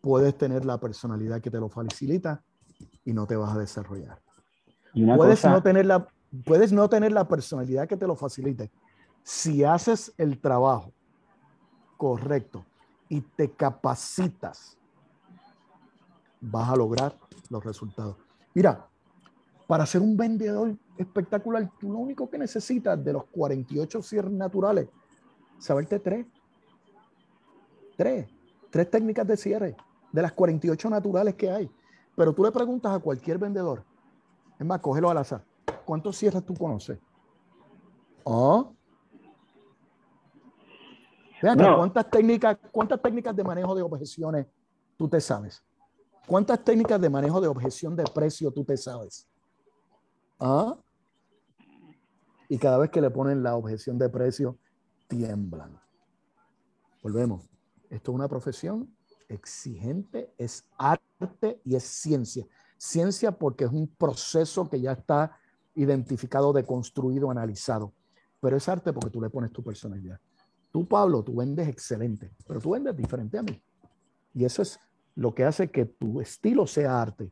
puedes 0.00 0.38
tener 0.38 0.64
la 0.64 0.80
personalidad 0.80 1.42
que 1.42 1.50
te 1.50 1.60
lo 1.60 1.68
facilita 1.68 2.42
y 3.04 3.12
no 3.12 3.26
te 3.26 3.36
vas 3.36 3.54
a 3.54 3.58
desarrollar. 3.58 4.22
Puedes, 4.94 5.44
no 5.44 5.62
tener 5.62 5.84
la, 5.84 6.08
puedes 6.46 6.72
no 6.72 6.88
tener 6.88 7.12
la 7.12 7.28
personalidad 7.28 7.86
que 7.86 7.98
te 7.98 8.06
lo 8.06 8.16
facilite. 8.16 8.70
Si 9.22 9.64
haces 9.64 10.14
el 10.16 10.40
trabajo 10.40 10.94
correcto 11.98 12.64
y 13.10 13.20
te 13.20 13.50
capacitas, 13.50 14.78
vas 16.50 16.70
a 16.70 16.76
lograr 16.76 17.16
los 17.48 17.64
resultados. 17.64 18.16
Mira, 18.54 18.86
para 19.66 19.86
ser 19.86 20.02
un 20.02 20.16
vendedor 20.16 20.76
espectacular, 20.98 21.70
tú 21.78 21.92
lo 21.92 21.98
único 21.98 22.28
que 22.28 22.38
necesitas 22.38 23.02
de 23.02 23.12
los 23.12 23.24
48 23.24 24.02
cierres 24.02 24.32
naturales, 24.32 24.88
saberte 25.58 25.98
tres. 25.98 26.26
Tres. 27.96 28.28
Tres 28.70 28.90
técnicas 28.90 29.26
de 29.26 29.36
cierre 29.36 29.76
de 30.12 30.22
las 30.22 30.32
48 30.32 30.90
naturales 30.90 31.34
que 31.34 31.50
hay. 31.50 31.70
Pero 32.14 32.32
tú 32.32 32.44
le 32.44 32.52
preguntas 32.52 32.92
a 32.92 32.98
cualquier 32.98 33.38
vendedor, 33.38 33.84
es 34.58 34.66
más, 34.66 34.80
cógelo 34.80 35.10
al 35.10 35.18
azar, 35.18 35.44
¿cuántos 35.84 36.16
cierres 36.16 36.44
tú 36.44 36.54
conoces? 36.54 36.98
¿Ah? 38.24 38.64
¿cuántas, 41.40 42.10
técnicas, 42.10 42.56
¿cuántas 42.70 43.02
técnicas 43.02 43.34
de 43.36 43.44
manejo 43.44 43.74
de 43.74 43.82
objeciones 43.82 44.46
tú 44.96 45.08
te 45.08 45.20
sabes? 45.20 45.62
¿Cuántas 46.26 46.64
técnicas 46.64 47.00
de 47.00 47.10
manejo 47.10 47.40
de 47.40 47.48
objeción 47.48 47.94
de 47.94 48.04
precio 48.04 48.50
tú 48.50 48.64
te 48.64 48.76
sabes? 48.76 49.28
¿Ah? 50.40 50.76
Y 52.48 52.58
cada 52.58 52.78
vez 52.78 52.90
que 52.90 53.00
le 53.00 53.10
ponen 53.10 53.42
la 53.42 53.56
objeción 53.56 53.98
de 53.98 54.08
precio, 54.08 54.58
tiemblan. 55.08 55.78
Volvemos. 57.02 57.48
Esto 57.90 58.12
es 58.12 58.14
una 58.14 58.28
profesión 58.28 58.94
exigente, 59.28 60.32
es 60.38 60.64
arte 60.78 61.60
y 61.64 61.74
es 61.74 61.84
ciencia. 61.84 62.46
Ciencia 62.78 63.32
porque 63.32 63.64
es 63.64 63.70
un 63.70 63.88
proceso 63.88 64.68
que 64.68 64.80
ya 64.80 64.92
está 64.92 65.38
identificado, 65.74 66.52
deconstruido, 66.52 67.30
analizado. 67.30 67.92
Pero 68.40 68.56
es 68.56 68.68
arte 68.68 68.92
porque 68.92 69.10
tú 69.10 69.20
le 69.20 69.30
pones 69.30 69.52
tu 69.52 69.62
personalidad. 69.62 70.18
Tú, 70.70 70.86
Pablo, 70.86 71.22
tú 71.22 71.36
vendes 71.36 71.68
excelente, 71.68 72.32
pero 72.46 72.60
tú 72.60 72.70
vendes 72.70 72.96
diferente 72.96 73.38
a 73.38 73.42
mí. 73.42 73.62
Y 74.34 74.44
eso 74.44 74.62
es 74.62 74.78
lo 75.16 75.34
que 75.34 75.44
hace 75.44 75.70
que 75.70 75.84
tu 75.84 76.20
estilo 76.20 76.66
sea 76.66 77.00
arte 77.00 77.30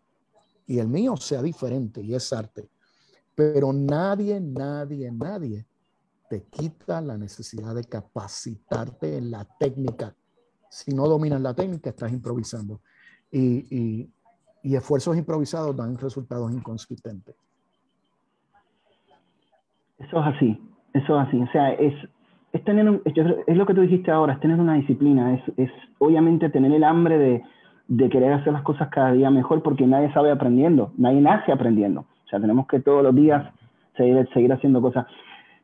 y 0.67 0.79
el 0.79 0.89
mío 0.89 1.17
sea 1.17 1.43
diferente 1.43 2.01
y 2.01 2.15
es 2.15 2.33
arte. 2.33 2.69
Pero 3.35 3.73
nadie, 3.73 4.41
nadie, 4.41 5.11
nadie 5.11 5.67
te 6.29 6.45
quita 6.45 7.01
la 7.01 7.17
necesidad 7.19 7.75
de 7.75 7.85
capacitarte 7.85 9.17
en 9.19 9.31
la 9.31 9.45
técnica. 9.59 10.15
Si 10.71 10.95
no 10.95 11.07
dominas 11.07 11.41
la 11.41 11.55
técnica, 11.55 11.91
estás 11.91 12.13
improvisando. 12.13 12.81
Y, 13.31 14.09
y, 14.63 14.77
esfuerzos 14.77 15.17
improvisados 15.17 15.77
dan 15.77 15.99
resultados 15.99 16.53
inconsistentes. 16.53 17.35
Eso 19.99 20.21
es 20.21 20.37
así, 20.37 20.59
eso 20.95 21.21
es 21.21 21.29
así. 21.29 21.43
O 21.43 21.51
sea, 21.51 21.73
es, 21.75 21.95
es 22.53 22.65
tener, 22.65 23.03
es 23.05 23.57
lo 23.57 23.67
que 23.67 23.75
tú 23.75 23.81
dijiste 23.81 24.11
ahora, 24.11 24.35
es 24.35 24.41
tener 24.41 24.61
una 24.61 24.75
disciplina, 24.75 25.35
es, 25.35 25.43
es 25.59 25.71
obviamente 25.99 26.49
tener 26.51 26.73
el 26.73 26.85
hambre 26.85 27.19
de, 27.19 27.43
de 27.97 28.09
querer 28.09 28.33
hacer 28.33 28.53
las 28.53 28.63
cosas 28.63 28.89
cada 28.89 29.13
día 29.13 29.31
mejor 29.31 29.63
porque 29.63 29.87
nadie 29.87 30.13
sabe 30.13 30.31
aprendiendo, 30.31 30.93
nadie 30.97 31.21
nace 31.21 31.53
aprendiendo 31.53 32.07
sea, 32.33 32.41
tenemos 32.41 32.67
que 32.67 32.81
todos 32.81 33.03
los 33.03 33.15
días 33.15 33.45
seguir, 33.97 34.29
seguir 34.33 34.53
haciendo 34.53 34.81
cosas. 34.81 35.07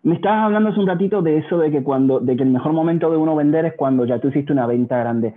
Me 0.02 0.14
estabas 0.14 0.44
hablando 0.44 0.70
hace 0.70 0.80
un 0.80 0.87
ratito 0.87 1.23
de 1.23 1.38
eso 1.38 1.58
de 1.58 1.70
que 1.70 1.82
cuando, 1.82 2.20
de 2.20 2.37
que 2.37 2.42
el 2.42 2.50
mejor 2.50 2.73
momento 2.73 3.11
de 3.11 3.16
uno 3.16 3.35
vender 3.35 3.64
es 3.64 3.75
cuando 3.75 4.04
ya 4.04 4.20
tú 4.20 4.28
hiciste 4.28 4.52
una 4.52 4.66
venta 4.66 4.99
grande. 4.99 5.35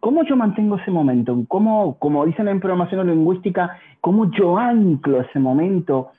¿Cómo 0.00 0.24
yo 0.24 0.36
mantengo 0.36 0.76
ese 0.76 0.90
momento? 0.90 1.44
¿Cómo, 1.48 1.96
como 1.98 2.26
dicen 2.26 2.48
en 2.48 2.60
programación 2.60 3.06
lingüística, 3.06 3.78
cómo 4.02 4.30
yo 4.32 4.58
anclo 4.58 5.20
ese 5.20 5.38
momento 5.38 6.10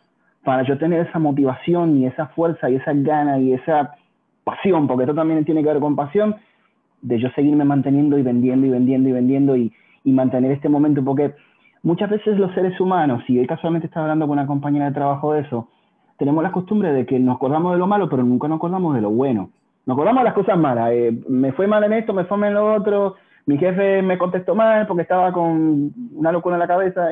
para 0.44 0.64
yo 0.64 0.78
tener 0.78 1.06
esa 1.06 1.20
motivación 1.20 1.98
y 1.98 2.08
esa 2.08 2.28
fuerza 2.28 2.70
y 2.70 2.76
esa 2.76 2.94
gana 2.94 3.38
y 3.38 3.54
esa 3.54 3.96
pasión, 4.44 4.88
porque 4.88 5.04
esto 5.04 5.16
también 5.16 5.44
tiene 5.46 5.62
que 5.62 5.70
ver 5.70 5.80
con 5.80 5.96
pasión, 5.96 6.36
de 7.02 7.20
yo 7.20 7.30
seguirme 7.32 7.66
manteniendo 7.66 8.18
y 8.18 8.24
vendiendo 8.24 8.66
y 8.66 8.70
vendiendo 8.70 9.10
y 9.10 9.12
vendiendo 9.12 9.56
y, 9.56 9.62
y 9.62 9.74
mantener 10.12 10.52
este 10.52 10.70
momento, 10.70 11.04
porque 11.04 11.34
muchas 11.84 12.10
veces 12.10 12.38
los 12.38 12.54
seres 12.54 12.80
humanos, 12.80 13.24
y 13.28 13.40
hoy 13.40 13.48
casualmente 13.48 13.88
estaba 13.88 14.06
hablando 14.06 14.28
con 14.28 14.34
una 14.34 14.48
compañera 14.48 14.86
de 14.86 14.94
trabajo 14.94 15.34
de 15.34 15.42
eso, 15.42 15.70
tenemos 16.18 16.44
la 16.44 16.52
costumbre 16.52 16.94
de 16.94 17.06
que 17.06 17.20
nos 17.20 17.36
acordamos 17.36 17.74
de 17.74 17.80
lo 17.80 17.88
malo, 17.88 18.10
pero 18.10 18.24
nunca 18.24 18.48
nos 18.48 18.58
acordamos 18.58 18.96
de 18.96 19.02
lo 19.02 19.10
bueno. 19.10 19.50
Nos 19.86 19.96
acordamos 19.96 20.22
de 20.22 20.26
las 20.26 20.34
cosas 20.34 20.58
malas. 20.58 20.92
Eh, 20.94 21.18
me 21.28 21.52
fue 21.52 21.68
mal 21.68 21.84
en 21.84 21.94
esto, 21.94 22.14
me 22.14 22.26
fue 22.26 22.38
mal 22.38 22.50
en 22.50 22.56
lo 22.56 22.74
otro, 22.74 23.16
mi 23.46 23.58
jefe 23.58 24.02
me 24.02 24.18
contestó 24.18 24.56
mal 24.56 24.88
porque 24.88 25.04
estaba 25.04 25.32
con 25.32 25.94
una 26.16 26.32
locura 26.32 26.56
en 26.56 26.60
la 26.60 26.68
cabeza. 26.68 27.10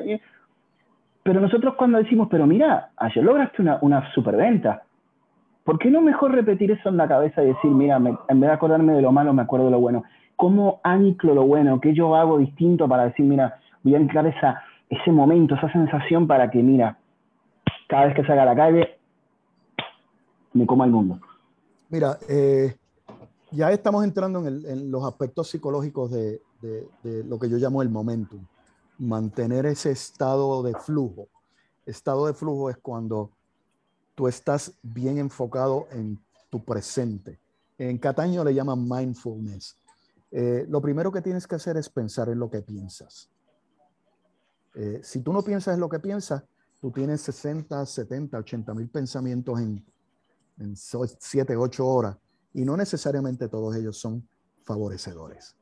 Pero 1.22 1.40
nosotros 1.40 1.76
cuando 1.76 2.00
decimos, 2.00 2.28
pero 2.32 2.48
mira, 2.48 2.90
ayer 2.98 3.24
lograste 3.24 3.62
una, 3.62 3.78
una 3.82 4.12
superventa, 4.14 4.84
¿por 5.64 5.78
qué 5.80 5.90
no 5.90 6.02
mejor 6.02 6.32
repetir 6.32 6.72
eso 6.72 6.90
en 6.90 6.98
la 6.98 7.08
cabeza 7.08 7.44
y 7.44 7.48
decir, 7.48 7.72
mira, 7.72 7.98
en 7.98 8.40
vez 8.40 8.50
de 8.50 8.52
acordarme 8.52 8.94
de 8.94 9.02
lo 9.02 9.12
malo, 9.12 9.34
me 9.34 9.44
acuerdo 9.44 9.66
de 9.66 9.72
lo 9.72 9.80
bueno? 9.80 10.04
¿Cómo 10.44 10.82
anclo 10.84 11.34
lo 11.34 11.48
bueno? 11.48 11.80
¿Qué 11.80 11.94
yo 11.96 12.18
hago 12.18 12.38
distinto 12.38 12.86
para 12.86 13.06
decir, 13.06 13.24
mira, 13.26 13.62
voy 13.82 13.96
a 13.96 13.98
entrar 13.98 14.28
esa, 14.28 14.62
ese 14.90 15.10
momento, 15.10 15.56
esa 15.56 15.72
sensación 15.72 16.28
para 16.28 16.52
que, 16.52 16.62
mira, 16.62 17.00
cada 17.88 18.08
vez 18.08 18.16
que 18.18 18.26
salga 18.26 18.42
a 18.44 18.48
la 18.48 18.54
calle, 18.54 19.00
me 20.52 20.66
coma 20.66 20.84
el 20.84 20.92
mundo. 20.92 21.18
Mira, 21.88 22.18
eh, 22.28 22.76
ya 23.52 23.72
estamos 23.72 24.04
entrando 24.04 24.46
en, 24.46 24.92
los 24.92 25.06
aspectos 25.06 25.50
psicológicos 25.50 26.12
de, 26.12 26.42
lo 27.26 27.40
que 27.40 27.50
yo 27.50 27.56
llamo 27.56 27.82
el 27.82 27.88
momentum. 27.88 28.46
Mantener 28.98 29.66
ese 29.66 29.92
estado 29.92 30.62
de 30.62 30.74
flujo. 30.74 31.30
Estado 31.86 32.28
de 32.28 32.34
flujo 32.34 32.70
es 32.70 32.76
cuando 32.76 33.30
tú 34.14 34.28
estás 34.28 34.78
bien 34.84 35.20
enfocado 35.20 35.88
en 35.94 36.20
tu 36.50 36.62
presente. 36.66 37.40
En 37.78 37.98
Cataño 37.98 38.44
le 38.44 38.54
llaman 38.54 38.86
mindfulness. 38.90 39.78
Eh, 40.36 40.66
lo 40.68 40.82
primero 40.82 41.12
que 41.12 41.22
tienes 41.22 41.46
que 41.46 41.56
hacer 41.56 41.78
es 41.78 41.88
pensar 41.90 42.28
en 42.30 42.40
lo 42.40 42.50
que 42.50 42.64
piensas. 42.64 43.30
Eh, 44.74 45.00
si 45.04 45.22
tú 45.22 45.32
no 45.32 45.44
piensas 45.44 45.76
en 45.76 45.80
lo 45.80 45.88
que 45.88 46.00
piensas, 46.00 46.44
tú 46.82 46.92
tienes 46.92 47.22
60, 47.22 47.86
70, 47.86 48.40
80 48.40 48.74
mil 48.74 48.90
pensamientos 48.90 49.60
en, 49.60 49.86
en 50.58 50.76
7, 50.76 51.56
8 51.56 51.86
horas 51.88 52.18
y 52.52 52.66
no 52.66 52.76
necesariamente 52.76 53.48
todos 53.48 53.76
ellos 53.76 53.96
son 53.98 54.28
favorecedores. 54.64 55.56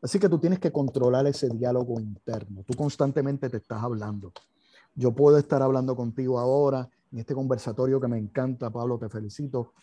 Así 0.00 0.18
que 0.18 0.30
tú 0.30 0.38
tienes 0.38 0.58
que 0.58 0.72
controlar 0.72 1.26
ese 1.26 1.50
diálogo 1.50 2.00
interno. 2.00 2.64
Tú 2.66 2.74
constantemente 2.74 3.50
te 3.50 3.58
estás 3.58 3.82
hablando. 3.82 4.32
Yo 4.94 5.14
puedo 5.14 5.36
estar 5.36 5.60
hablando 5.60 5.94
contigo 5.94 6.38
ahora 6.38 6.88
en 7.12 7.18
este 7.18 7.34
conversatorio 7.34 8.00
que 8.00 8.08
me 8.08 8.18
encanta, 8.18 8.70
Pablo, 8.70 8.98
te 8.98 9.10
felicito. 9.10 9.74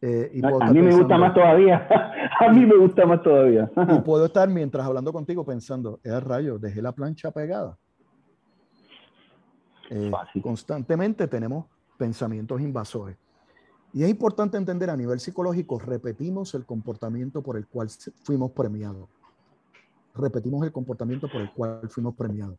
Eh, 0.00 0.30
y 0.34 0.44
a 0.44 0.72
mí 0.72 0.80
me 0.80 0.96
gusta 0.96 1.18
más 1.18 1.34
todavía. 1.34 1.86
a 2.38 2.52
mí 2.52 2.64
me 2.64 2.76
gusta 2.76 3.04
más 3.06 3.22
todavía. 3.22 3.70
y 3.96 4.00
puedo 4.00 4.26
estar 4.26 4.48
mientras 4.48 4.86
hablando 4.86 5.12
contigo 5.12 5.44
pensando, 5.44 6.00
es 6.02 6.22
rayo, 6.22 6.58
dejé 6.58 6.80
la 6.82 6.92
plancha 6.92 7.30
pegada. 7.30 7.76
Eh, 9.90 10.10
constantemente 10.42 11.26
tenemos 11.26 11.66
pensamientos 11.96 12.60
invasores. 12.60 13.16
Y 13.92 14.04
es 14.04 14.10
importante 14.10 14.56
entender 14.58 14.90
a 14.90 14.96
nivel 14.96 15.18
psicológico, 15.18 15.78
repetimos 15.78 16.54
el 16.54 16.66
comportamiento 16.66 17.42
por 17.42 17.56
el 17.56 17.66
cual 17.66 17.88
fuimos 18.22 18.52
premiados. 18.52 19.08
Repetimos 20.14 20.64
el 20.64 20.72
comportamiento 20.72 21.28
por 21.28 21.40
el 21.40 21.52
cual 21.52 21.88
fuimos 21.88 22.14
premiados. 22.14 22.58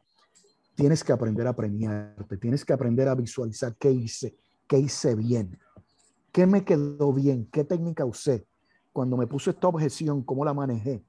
Tienes 0.76 1.04
que 1.04 1.14
aprender 1.14 1.46
a 1.46 1.54
premiarte, 1.54 2.38
tienes 2.38 2.66
que 2.66 2.74
aprender 2.74 3.08
a 3.08 3.16
visualizar 3.16 3.76
qué 3.78 3.92
hice, 3.92 4.36
qué 4.68 4.80
hice 4.80 5.14
bien, 5.14 5.60
qué 6.32 6.48
me 6.48 6.64
quedó 6.64 7.14
bien, 7.14 7.48
qué 7.52 7.64
técnica 7.64 8.06
usé, 8.06 8.48
cuando 8.94 9.18
me 9.18 9.28
puse 9.28 9.52
esta 9.52 9.68
objeción, 9.68 10.24
cómo 10.24 10.44
la 10.46 10.54
manejé. 10.54 11.04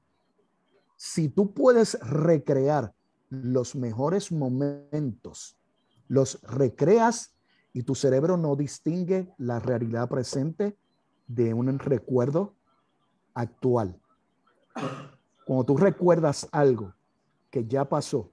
Si 0.97 1.29
tú 1.29 1.53
puedes 1.53 1.99
recrear 2.01 2.93
los 3.31 3.75
mejores 3.75 4.31
momentos 4.33 5.61
los 6.11 6.43
recreas 6.43 7.37
y 7.73 7.85
tu 7.85 7.95
cerebro 7.95 8.37
no 8.37 8.57
distingue 8.57 9.33
la 9.39 9.61
realidad 9.61 10.09
presente 10.09 10.77
de 11.29 11.55
un 11.55 11.79
recuerdo 11.79 12.57
actual. 13.33 13.97
Cuando 15.47 15.65
tú 15.65 15.77
recuerdas 15.77 16.49
algo 16.51 16.95
que 17.49 17.65
ya 17.65 17.89
pasó, 17.89 18.33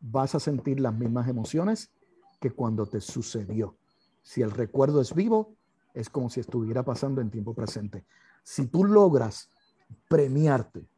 vas 0.00 0.34
a 0.34 0.40
sentir 0.40 0.80
las 0.80 0.94
mismas 0.94 1.28
emociones 1.28 1.92
que 2.40 2.50
cuando 2.50 2.86
te 2.86 3.02
sucedió. 3.02 3.76
Si 4.22 4.40
el 4.40 4.50
recuerdo 4.50 5.02
es 5.02 5.14
vivo, 5.14 5.56
es 5.92 6.08
como 6.08 6.30
si 6.30 6.40
estuviera 6.40 6.82
pasando 6.82 7.20
en 7.20 7.30
tiempo 7.30 7.52
presente. 7.52 8.06
Si 8.50 8.66
tú 8.66 8.82
logras 8.82 9.50
premiarte 10.08 10.88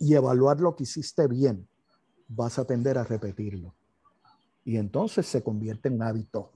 y 0.00 0.14
evaluar 0.14 0.60
lo 0.60 0.74
que 0.74 0.82
hiciste 0.82 1.28
bien, 1.28 1.68
vas 2.26 2.58
a 2.58 2.64
tender 2.64 2.98
a 2.98 3.04
repetirlo 3.04 3.72
Y 4.64 4.78
entonces 4.78 5.26
se 5.26 5.44
convierte 5.44 5.90
en 5.90 6.02
hábito. 6.02 6.50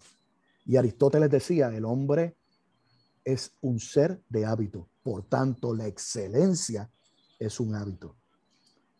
Y 0.65 0.79
Aristóteles 0.79 1.31
decía, 1.31 1.69
el 1.69 1.85
hombre 1.85 2.37
es 3.25 3.53
un 3.61 3.79
ser 3.79 4.21
de 4.29 4.45
hábito. 4.45 4.89
Por 5.05 5.23
tanto, 5.23 5.73
la 5.73 5.87
excelencia 5.87 6.91
es 7.39 7.61
un 7.61 7.77
hábito. 7.77 8.17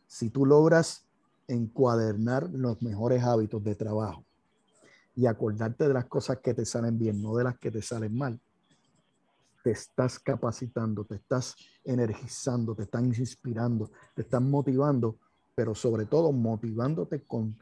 Si 0.07 0.31
tú 0.31 0.47
logras 0.47 1.09
encuadernar 1.49 2.49
los 2.51 2.81
mejores 2.83 3.25
hábitos 3.25 3.65
de 3.65 3.75
trabajo 3.75 4.25
y 5.17 5.27
acordarte 5.27 5.89
de 5.89 5.95
las 5.95 6.05
cosas 6.05 6.39
que 6.39 6.55
te 6.55 6.65
salen 6.65 6.97
bien, 6.97 7.21
no 7.21 7.35
de 7.35 7.43
las 7.43 7.59
que 7.59 7.73
te 7.73 7.83
salen 7.83 8.17
mal, 8.17 8.41
te 9.67 9.73
estás 9.73 10.21
capacitando, 10.21 11.05
te 11.05 11.17
estás 11.17 11.57
energizando, 11.85 12.77
te 12.77 12.85
están 12.85 13.07
inspirando, 13.07 13.91
te 14.15 14.23
están 14.23 14.49
motivando, 14.49 15.17
pero 15.57 15.75
sobre 15.75 16.05
todo 16.05 16.31
motivándote 16.31 17.25
con 17.27 17.57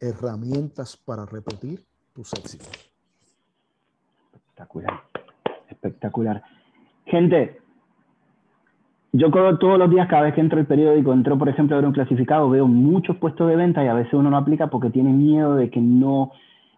herramientas 0.00 0.96
para 0.96 1.24
repetir 1.26 1.86
tus 2.12 2.32
éxitos. 2.32 2.90
Espectacular, 4.34 5.00
espectacular. 5.68 6.42
Gente, 7.06 7.60
yo 9.12 9.30
todos 9.30 9.78
los 9.78 9.90
días, 9.90 10.08
cada 10.08 10.22
vez 10.22 10.34
que 10.34 10.40
entro 10.40 10.58
el 10.58 10.66
periódico, 10.66 11.12
entro, 11.12 11.38
por 11.38 11.48
ejemplo, 11.48 11.76
a 11.76 11.78
ver 11.78 11.86
un 11.86 11.94
clasificado, 11.94 12.50
veo 12.50 12.66
muchos 12.66 13.16
puestos 13.18 13.48
de 13.48 13.54
venta 13.54 13.84
y 13.84 13.86
a 13.86 13.94
veces 13.94 14.14
uno 14.14 14.28
no 14.28 14.38
aplica 14.38 14.70
porque 14.70 14.90
tiene 14.90 15.12
miedo 15.12 15.54
de 15.54 15.70
que 15.70 15.80
no, 15.80 16.32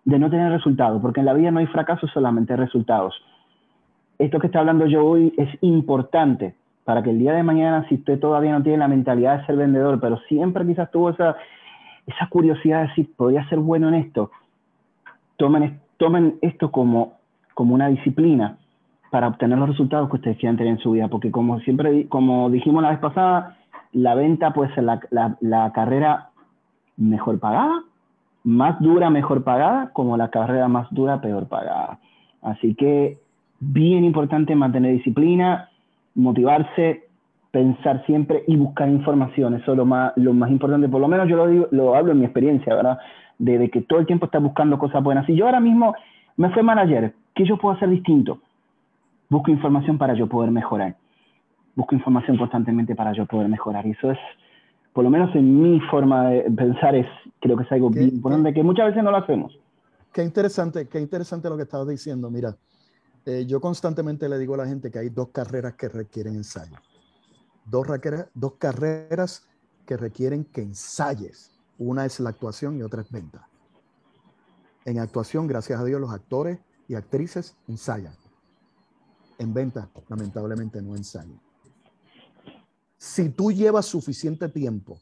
de 0.04 0.18
no 0.18 0.28
tener 0.28 0.52
resultados, 0.52 1.00
porque 1.00 1.20
en 1.20 1.26
la 1.26 1.32
vida 1.32 1.50
no 1.50 1.60
hay 1.60 1.66
fracasos, 1.66 2.10
solamente 2.12 2.54
resultados. 2.56 3.14
Esto 4.20 4.38
que 4.38 4.48
está 4.48 4.58
hablando 4.58 4.84
yo 4.84 5.02
hoy 5.02 5.32
es 5.38 5.48
importante 5.62 6.54
para 6.84 7.02
que 7.02 7.08
el 7.08 7.18
día 7.18 7.32
de 7.32 7.42
mañana, 7.42 7.86
si 7.88 7.94
usted 7.94 8.20
todavía 8.20 8.52
no 8.52 8.62
tiene 8.62 8.76
la 8.76 8.86
mentalidad 8.86 9.38
de 9.38 9.46
ser 9.46 9.56
vendedor, 9.56 9.98
pero 9.98 10.18
siempre 10.28 10.66
quizás 10.66 10.90
tuvo 10.90 11.08
esa, 11.08 11.36
curiosidad 12.28 12.82
de 12.82 12.88
decir, 12.88 13.10
podría 13.16 13.48
ser 13.48 13.60
bueno 13.60 13.88
en 13.88 13.94
esto, 13.94 14.30
tomen, 15.38 15.80
esto 16.42 16.70
como, 16.70 17.14
como 17.54 17.74
una 17.74 17.88
disciplina 17.88 18.58
para 19.10 19.26
obtener 19.26 19.56
los 19.56 19.70
resultados 19.70 20.10
que 20.10 20.16
ustedes 20.16 20.36
quieran 20.36 20.58
tener 20.58 20.74
en 20.74 20.80
su 20.80 20.90
vida, 20.90 21.08
porque 21.08 21.30
como 21.30 21.58
siempre, 21.60 22.06
como 22.08 22.50
dijimos 22.50 22.82
la 22.82 22.90
vez 22.90 22.98
pasada, 22.98 23.56
la 23.92 24.14
venta 24.14 24.52
puede 24.52 24.74
ser 24.74 24.84
la, 24.84 25.00
la, 25.40 25.72
carrera 25.72 26.28
mejor 26.98 27.40
pagada, 27.40 27.84
más 28.44 28.78
dura, 28.80 29.08
mejor 29.08 29.44
pagada, 29.44 29.94
como 29.94 30.18
la 30.18 30.28
carrera 30.28 30.68
más 30.68 30.88
dura, 30.90 31.22
peor 31.22 31.48
pagada. 31.48 31.98
Así 32.42 32.74
que 32.74 33.18
bien 33.60 34.04
importante 34.04 34.54
mantener 34.56 34.92
disciplina, 34.92 35.68
motivarse, 36.14 37.04
pensar 37.50 38.04
siempre 38.06 38.42
y 38.46 38.56
buscar 38.56 38.88
información. 38.88 39.54
Eso 39.54 39.72
es 39.72 39.76
lo 39.76 39.84
más, 39.84 40.12
lo 40.16 40.32
más 40.32 40.50
importante. 40.50 40.88
Por 40.88 41.00
lo 41.00 41.08
menos 41.08 41.28
yo 41.28 41.36
lo, 41.36 41.46
digo, 41.46 41.68
lo 41.70 41.94
hablo 41.94 42.12
en 42.12 42.18
mi 42.18 42.24
experiencia, 42.24 42.74
¿verdad? 42.74 42.98
De, 43.38 43.70
que 43.70 43.82
todo 43.82 44.00
el 44.00 44.06
tiempo 44.06 44.26
estás 44.26 44.42
buscando 44.42 44.78
cosas 44.78 45.02
buenas. 45.02 45.26
Si 45.26 45.34
yo 45.34 45.46
ahora 45.46 45.60
mismo 45.60 45.94
me 46.36 46.50
fui 46.50 46.62
manager, 46.62 47.14
¿qué 47.34 47.44
yo 47.44 47.56
puedo 47.56 47.76
hacer 47.76 47.88
distinto? 47.88 48.40
busco 49.30 49.50
información 49.50 49.96
para 49.96 50.14
yo 50.14 50.26
poder 50.26 50.50
mejorar. 50.50 50.96
Busco 51.74 51.94
información 51.94 52.36
constantemente 52.36 52.94
para 52.94 53.12
yo 53.12 53.24
poder 53.26 53.48
mejorar. 53.48 53.86
Y 53.86 53.92
eso 53.92 54.10
es, 54.10 54.18
por 54.92 55.04
lo 55.04 55.10
menos 55.10 55.34
en 55.34 55.62
mi 55.62 55.80
forma 55.82 56.30
de 56.30 56.50
pensar, 56.50 56.94
es 56.96 57.06
creo 57.40 57.56
que 57.56 57.62
es 57.62 57.72
algo 57.72 57.88
bien 57.88 58.08
importante 58.08 58.52
que 58.52 58.62
muchas 58.62 58.88
veces 58.88 59.02
no 59.02 59.12
lo 59.12 59.18
hacemos. 59.18 59.56
Qué 60.12 60.24
interesante, 60.24 60.88
qué 60.88 61.00
interesante 61.00 61.48
lo 61.48 61.56
que 61.56 61.62
estabas 61.62 61.88
diciendo. 61.88 62.28
Mira, 62.28 62.56
eh, 63.26 63.44
yo 63.46 63.60
constantemente 63.60 64.28
le 64.28 64.38
digo 64.38 64.54
a 64.54 64.58
la 64.58 64.66
gente 64.66 64.90
que 64.90 64.98
hay 64.98 65.10
dos 65.10 65.28
carreras 65.28 65.74
que 65.74 65.88
requieren 65.88 66.36
ensayo. 66.36 66.76
Dos, 67.64 67.86
dos 68.34 68.54
carreras 68.54 69.44
que 69.86 69.96
requieren 69.96 70.44
que 70.44 70.62
ensayes. 70.62 71.50
Una 71.78 72.04
es 72.06 72.20
la 72.20 72.30
actuación 72.30 72.76
y 72.78 72.82
otra 72.82 73.02
es 73.02 73.10
venta. 73.10 73.48
En 74.84 74.98
actuación, 74.98 75.46
gracias 75.46 75.80
a 75.80 75.84
Dios, 75.84 76.00
los 76.00 76.12
actores 76.12 76.58
y 76.88 76.94
actrices 76.94 77.56
ensayan 77.68 78.14
en 79.40 79.54
venta, 79.54 79.88
lamentablemente 80.08 80.82
no 80.82 80.94
ensayo. 80.94 81.40
Si 82.98 83.30
tú 83.30 83.50
llevas 83.50 83.86
suficiente 83.86 84.50
tiempo 84.50 85.00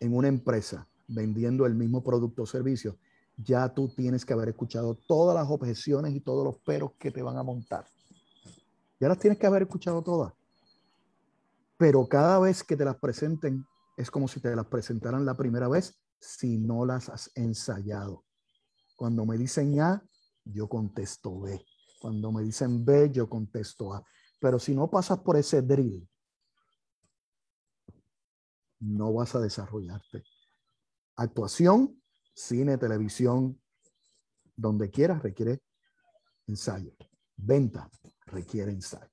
en 0.00 0.16
una 0.16 0.28
empresa 0.28 0.88
vendiendo 1.06 1.66
el 1.66 1.74
mismo 1.74 2.02
producto 2.02 2.42
o 2.42 2.46
servicio, 2.46 2.96
ya 3.36 3.72
tú 3.72 3.88
tienes 3.88 4.24
que 4.24 4.32
haber 4.32 4.48
escuchado 4.48 4.94
todas 5.06 5.34
las 5.34 5.48
objeciones 5.50 6.14
y 6.14 6.20
todos 6.20 6.44
los 6.44 6.58
peros 6.58 6.92
que 6.98 7.10
te 7.10 7.22
van 7.22 7.36
a 7.36 7.42
montar. 7.42 7.86
Ya 8.98 9.08
las 9.08 9.18
tienes 9.18 9.38
que 9.38 9.46
haber 9.46 9.62
escuchado 9.62 10.02
todas. 10.02 10.32
Pero 11.76 12.06
cada 12.08 12.38
vez 12.38 12.64
que 12.64 12.76
te 12.76 12.84
las 12.84 12.96
presenten, 12.96 13.66
es 13.96 14.10
como 14.10 14.28
si 14.28 14.40
te 14.40 14.54
las 14.56 14.66
presentaran 14.66 15.24
la 15.24 15.36
primera 15.36 15.68
vez 15.68 15.94
si 16.18 16.58
no 16.58 16.86
las 16.86 17.08
has 17.10 17.30
ensayado. 17.34 18.24
Cuando 18.96 19.26
me 19.26 19.36
dicen 19.36 19.78
A, 19.80 20.02
yo 20.44 20.68
contesto 20.68 21.40
B. 21.40 21.62
Cuando 22.00 22.32
me 22.32 22.42
dicen 22.42 22.84
B, 22.84 23.10
yo 23.10 23.28
contesto 23.28 23.92
A. 23.92 24.02
Pero 24.40 24.58
si 24.58 24.74
no 24.74 24.88
pasas 24.90 25.18
por 25.18 25.36
ese 25.36 25.60
drill, 25.60 26.08
no 28.80 29.12
vas 29.12 29.34
a 29.34 29.40
desarrollarte. 29.40 30.24
Actuación, 31.16 32.00
cine, 32.36 32.76
televisión, 32.76 33.58
donde 34.56 34.90
quieras 34.90 35.22
requiere 35.22 35.60
ensayo. 36.46 36.92
Venta 37.36 37.88
requiere 38.26 38.70
ensayo. 38.70 39.10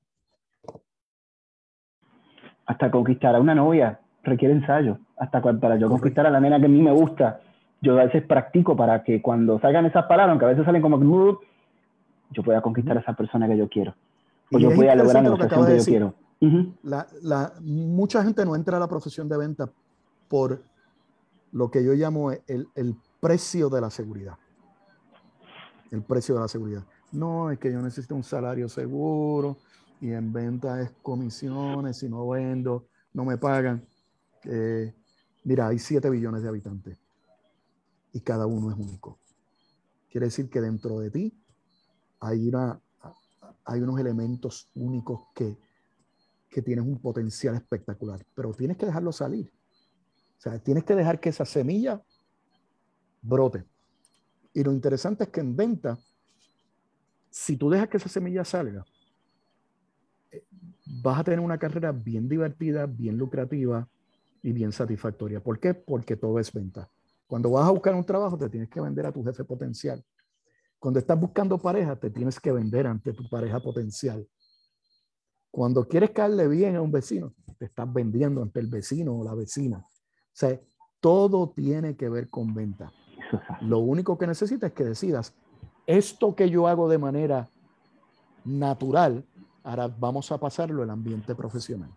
Hasta 2.66 2.92
conquistar 2.92 3.36
a 3.36 3.40
una 3.40 3.56
novia 3.56 4.00
requiere 4.24 4.54
ensayo. 4.54 5.00
Hasta 5.18 5.42
para 5.42 5.78
yo 5.78 5.90
conquistar 5.90 6.26
a 6.26 6.30
la 6.30 6.40
nena 6.40 6.60
que 6.60 6.66
a 6.66 6.70
mí 6.70 6.82
me 6.82 6.92
gusta, 6.92 7.42
yo 7.82 8.00
a 8.00 8.06
veces 8.06 8.26
practico 8.26 8.76
para 8.76 9.04
que 9.04 9.22
cuando 9.22 9.60
salgan 9.60 9.86
esas 9.86 10.06
palabras, 10.06 10.32
aunque 10.32 10.46
a 10.46 10.50
veces 10.50 10.66
salen 10.66 10.82
como 10.82 11.40
yo 12.32 12.44
pueda 12.44 12.62
conquistar 12.62 12.98
a 12.98 13.02
esa 13.02 13.14
persona 13.14 13.48
que 13.48 13.58
yo 13.58 13.70
quiero. 13.70 13.96
O 14.52 14.60
yo 14.60 14.74
pueda 14.74 14.96
lograr 14.96 15.24
la 15.24 15.30
negociación 15.30 15.66
que, 15.66 15.78
yo 15.78 15.86
quiero. 15.86 16.14
la, 16.84 17.54
mucha 17.62 18.24
gente 18.24 18.46
no 18.46 18.56
entra 18.56 18.78
a 18.78 18.80
la 18.80 18.88
profesión 18.88 19.30
de 19.30 19.38
venta 19.38 19.70
por 20.28 20.64
lo 21.52 21.70
que 21.70 21.84
yo 21.84 21.94
llamo 21.94 22.32
el, 22.32 22.68
el 22.76 22.96
precio 23.24 23.70
de 23.70 23.80
la 23.80 23.90
seguridad. 23.90 24.38
El 25.92 26.04
precio 26.04 26.36
de 26.36 26.42
la 26.42 26.50
seguridad. 26.50 26.86
No, 27.14 27.50
es 27.50 27.58
que 27.58 27.72
yo 27.72 27.82
necesito 27.82 28.16
un 28.16 28.24
salario 28.24 28.68
seguro 28.68 29.60
y 30.02 30.12
en 30.12 30.34
venta 30.34 30.82
es 30.82 30.92
comisiones, 31.02 32.00
si 32.00 32.10
no 32.10 32.28
vendo, 32.28 32.88
no 33.14 33.24
me 33.24 33.38
pagan. 33.38 33.88
Eh, 34.44 34.94
mira, 35.46 35.70
hay 35.70 35.80
7 35.80 36.10
billones 36.10 36.44
de 36.44 36.50
habitantes 36.50 36.98
y 38.12 38.20
cada 38.20 38.46
uno 38.46 38.70
es 38.70 38.78
único. 38.78 39.18
Quiere 40.12 40.26
decir 40.26 40.50
que 40.50 40.60
dentro 40.60 41.00
de 41.00 41.10
ti 41.10 41.34
hay, 42.20 42.50
una, 42.50 42.78
hay 43.64 43.80
unos 43.80 44.02
elementos 44.02 44.70
únicos 44.76 45.28
que, 45.34 45.58
que 46.50 46.62
tienen 46.62 46.86
un 46.90 47.00
potencial 47.00 47.56
espectacular, 47.56 48.26
pero 48.36 48.54
tienes 48.54 48.76
que 48.76 48.86
dejarlo 48.86 49.14
salir. 49.14 49.50
O 50.38 50.42
sea, 50.44 50.60
tienes 50.60 50.84
que 50.84 50.94
dejar 50.94 51.22
que 51.22 51.30
esa 51.30 51.46
semilla 51.46 52.04
brote. 53.24 53.66
Y 54.54 54.64
lo 54.64 54.72
interesante 54.72 55.24
es 55.24 55.30
que 55.30 55.40
en 55.40 55.56
venta, 55.56 55.98
si 57.30 57.58
tú 57.58 57.70
dejas 57.70 57.90
que 57.90 57.98
esa 57.98 58.10
semilla 58.10 58.46
salga, 58.46 58.86
eh, 60.32 60.46
vas 61.02 61.20
a 61.20 61.24
tener 61.24 61.40
una 61.40 61.58
carrera 61.58 61.92
bien 61.92 62.30
divertida, 62.30 62.86
bien 62.86 63.18
lucrativa 63.18 63.90
y 64.44 64.52
bien 64.52 64.72
satisfactoria. 64.72 65.42
¿Por 65.42 65.60
qué? 65.60 65.74
Porque 65.74 66.16
todo 66.16 66.40
es 66.40 66.52
venta. 66.52 66.90
Cuando 67.26 67.50
vas 67.50 67.68
a 67.68 67.72
buscar 67.72 67.96
un 67.96 68.06
trabajo, 68.06 68.38
te 68.38 68.50
tienes 68.50 68.70
que 68.70 68.82
vender 68.82 69.08
a 69.08 69.12
tu 69.12 69.24
jefe 69.24 69.44
potencial. 69.44 70.04
Cuando 70.78 71.00
estás 71.00 71.20
buscando 71.20 71.58
pareja, 71.58 71.96
te 71.96 72.10
tienes 72.10 72.40
que 72.40 72.52
vender 72.52 72.86
ante 72.86 73.14
tu 73.14 73.28
pareja 73.30 73.60
potencial. 73.60 74.28
Cuando 75.50 75.88
quieres 75.88 76.12
caerle 76.12 76.48
bien 76.48 76.76
a 76.76 76.82
un 76.82 76.92
vecino, 76.92 77.34
te 77.58 77.66
estás 77.66 77.92
vendiendo 77.92 78.42
ante 78.42 78.60
el 78.60 78.68
vecino 78.68 79.16
o 79.16 79.24
la 79.24 79.34
vecina. 79.34 79.78
O 79.78 80.36
sea, 80.36 80.60
todo 81.00 81.52
tiene 81.52 81.96
que 81.96 82.10
ver 82.10 82.30
con 82.30 82.54
venta. 82.54 82.92
Lo 83.62 83.80
único 83.80 84.18
que 84.18 84.28
necesitas 84.28 84.70
es 84.70 84.76
que 84.76 84.84
decidas, 84.84 85.36
esto 85.88 86.36
que 86.36 86.50
yo 86.50 86.68
hago 86.68 86.90
de 86.90 86.98
manera 86.98 87.48
natural, 88.46 89.24
ahora 89.64 89.90
vamos 90.00 90.32
a 90.32 90.38
pasarlo 90.38 90.84
al 90.84 90.90
ambiente 90.90 91.36
profesional. 91.36 91.90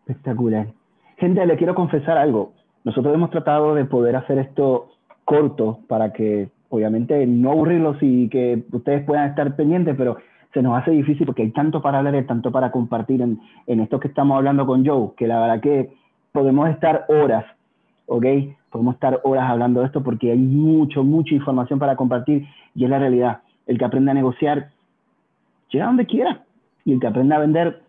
Espectacular. 0.00 0.72
Gente, 1.18 1.44
le 1.44 1.56
quiero 1.56 1.74
confesar 1.74 2.16
algo. 2.16 2.52
Nosotros 2.84 3.14
hemos 3.14 3.30
tratado 3.30 3.74
de 3.74 3.84
poder 3.84 4.16
hacer 4.16 4.38
esto 4.38 4.88
corto 5.24 5.80
para 5.88 6.12
que 6.12 6.50
obviamente 6.70 7.26
no 7.26 7.52
aburrirlos 7.52 7.98
y 8.00 8.28
que 8.28 8.64
ustedes 8.72 9.04
puedan 9.04 9.28
estar 9.28 9.54
pendientes, 9.56 9.94
pero 9.96 10.16
se 10.54 10.62
nos 10.62 10.78
hace 10.78 10.92
difícil 10.92 11.26
porque 11.26 11.42
hay 11.42 11.50
tanto 11.50 11.82
para 11.82 11.98
hablar 11.98 12.14
y 12.14 12.26
tanto 12.26 12.50
para 12.50 12.70
compartir 12.70 13.20
en, 13.20 13.40
en 13.66 13.80
esto 13.80 14.00
que 14.00 14.08
estamos 14.08 14.36
hablando 14.36 14.66
con 14.66 14.86
Joe, 14.86 15.10
que 15.16 15.26
la 15.26 15.40
verdad 15.40 15.60
que 15.60 15.92
podemos 16.32 16.68
estar 16.70 17.04
horas, 17.08 17.44
¿ok? 18.08 18.24
Podemos 18.70 18.94
estar 18.94 19.20
horas 19.22 19.48
hablando 19.48 19.80
de 19.80 19.86
esto 19.86 20.02
porque 20.02 20.32
hay 20.32 20.38
mucho, 20.38 21.04
mucha 21.04 21.34
información 21.34 21.78
para 21.78 21.94
compartir 21.94 22.46
y 22.74 22.84
es 22.84 22.90
la 22.90 22.98
realidad. 22.98 23.42
El 23.66 23.78
que 23.78 23.84
aprende 23.84 24.10
a 24.10 24.14
negociar 24.14 24.70
llega 25.70 25.86
donde 25.86 26.06
quiera 26.06 26.42
y 26.84 26.94
el 26.94 27.00
que 27.00 27.06
aprende 27.06 27.34
a 27.34 27.38
vender 27.38 27.82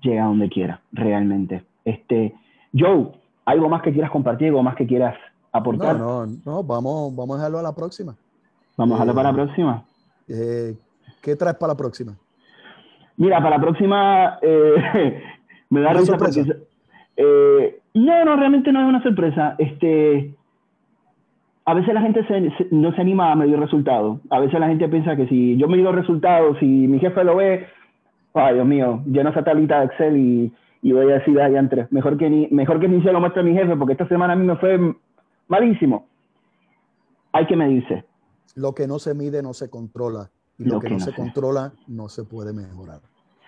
llega 0.00 0.24
donde 0.24 0.48
quiera, 0.48 0.80
realmente. 0.92 1.64
Este, 1.84 2.34
Joe, 2.76 3.08
algo 3.44 3.68
más 3.68 3.82
que 3.82 3.92
quieras 3.92 4.10
compartir, 4.10 4.48
algo 4.48 4.62
más 4.62 4.76
que 4.76 4.86
quieras 4.86 5.16
aportar. 5.50 5.98
No, 5.98 6.26
no, 6.26 6.36
no, 6.44 6.62
vamos, 6.62 7.14
vamos 7.14 7.34
a 7.34 7.38
dejarlo 7.38 7.58
a 7.58 7.62
la 7.62 7.74
próxima. 7.74 8.14
Vamos 8.76 8.94
a 8.94 9.04
dejarlo 9.04 9.14
para 9.14 9.30
la 9.30 9.34
próxima. 9.34 9.84
Eh, 10.28 10.76
¿Qué 11.20 11.36
traes 11.36 11.56
para 11.56 11.72
la 11.72 11.76
próxima? 11.76 12.16
Mira, 13.16 13.38
para 13.38 13.56
la 13.56 13.60
próxima 13.60 14.38
eh, 14.40 15.22
me 15.70 15.80
da 15.80 15.92
risa 15.92 16.16
porque, 16.16 16.44
eh, 17.16 17.80
no, 17.94 18.24
no, 18.24 18.36
realmente 18.36 18.72
no 18.72 18.80
es 18.80 18.88
una 18.88 19.02
sorpresa. 19.02 19.54
Este, 19.58 20.34
a 21.64 21.74
veces 21.74 21.94
la 21.94 22.00
gente 22.00 22.24
no 22.70 22.92
se 22.94 23.00
anima 23.00 23.30
a 23.30 23.36
medir 23.36 23.58
resultados. 23.58 24.20
A 24.30 24.40
veces 24.40 24.58
la 24.58 24.68
gente 24.68 24.88
piensa 24.88 25.16
que 25.16 25.28
si 25.28 25.56
yo 25.56 25.68
mido 25.68 25.92
resultados, 25.92 26.58
si 26.58 26.66
mi 26.66 26.98
jefe 26.98 27.24
lo 27.24 27.36
ve, 27.36 27.66
ay 28.34 28.54
Dios 28.54 28.66
mío, 28.66 29.02
lleno 29.06 29.30
esa 29.30 29.44
tablita 29.44 29.80
de 29.80 29.86
Excel 29.86 30.16
y, 30.16 30.52
y 30.82 30.92
voy 30.92 31.10
a 31.10 31.18
decir, 31.18 31.40
ay, 31.40 31.56
entre, 31.56 31.86
mejor 31.90 32.16
que 32.16 32.28
ni, 32.28 32.48
mejor 32.48 32.80
que 32.80 32.88
ni 32.88 33.02
se 33.02 33.12
lo 33.12 33.20
muestre 33.20 33.42
a 33.42 33.44
mi 33.44 33.52
jefe 33.52 33.76
porque 33.76 33.92
esta 33.92 34.08
semana 34.08 34.32
a 34.32 34.36
mí 34.36 34.46
me 34.46 34.56
fue 34.56 34.94
malísimo. 35.48 36.06
Hay 37.32 37.46
que 37.46 37.56
medirse. 37.56 38.04
Lo 38.56 38.74
que 38.74 38.86
no 38.86 38.98
se 38.98 39.14
mide 39.14 39.42
no 39.42 39.54
se 39.54 39.70
controla. 39.70 40.30
Y 40.58 40.64
lo, 40.64 40.80
que, 40.80 40.90
no, 40.90 41.00
se, 41.00 41.14
controla 41.14 41.72
no 41.86 42.08
se 42.08 42.24
puede 42.24 42.52
mejorar. 42.52 43.00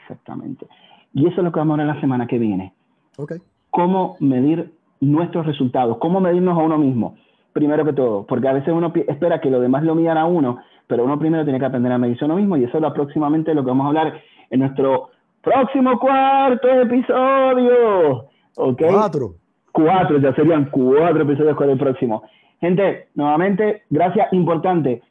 Exactamente. 0.03 0.67
Y 1.13 1.27
eso 1.27 1.37
es 1.41 1.45
lo 1.45 1.53
que 1.53 1.59
vamos 1.59 1.79
a 1.79 1.85
ver 1.85 1.95
la 1.95 2.01
semana 2.01 2.27
que 2.27 2.39
viene. 2.39 2.73
Okay. 3.17 3.39
Cómo 3.75 4.17
medir 4.21 4.73
nuestros 5.01 5.47
resultados, 5.47 5.99
cómo 5.99 6.21
medirnos 6.21 6.57
a 6.57 6.63
uno 6.63 6.79
mismo, 6.79 7.17
primero 7.53 7.85
que 7.85 7.93
todo, 7.93 8.25
porque 8.25 8.47
a 8.47 8.53
veces 8.53 8.73
uno 8.73 8.93
espera 9.09 9.41
que 9.41 9.51
los 9.51 9.61
demás 9.61 9.83
lo 9.83 9.97
midan 9.97 10.17
a 10.17 10.27
uno, 10.27 10.59
pero 10.87 11.05
uno 11.05 11.19
primero 11.19 11.43
tiene 11.43 11.59
que 11.59 11.67
aprender 11.67 11.91
a 11.91 11.99
medirse 11.99 12.25
a 12.25 12.27
uno 12.27 12.37
mismo 12.37 12.57
y 12.57 12.63
eso 12.63 12.77
es 12.77 12.83
lo 12.83 12.95
próximamente 12.95 13.53
lo 13.53 13.65
que 13.65 13.71
vamos 13.71 13.87
a 13.87 13.89
hablar 13.89 14.15
en 14.51 14.61
nuestro 14.61 15.11
próximo 15.43 15.99
cuarto 15.99 16.69
episodio. 16.69 18.27
¿Ok? 18.59 18.83
Cuatro. 18.89 19.35
Cuatro, 19.73 20.19
ya 20.19 20.33
serían 20.37 20.69
cuatro 20.71 21.23
episodios 21.23 21.57
con 21.57 21.69
el 21.69 21.77
próximo. 21.77 22.23
Gente, 22.61 23.09
nuevamente, 23.17 23.83
gracias, 23.91 24.33
importante. 24.33 25.03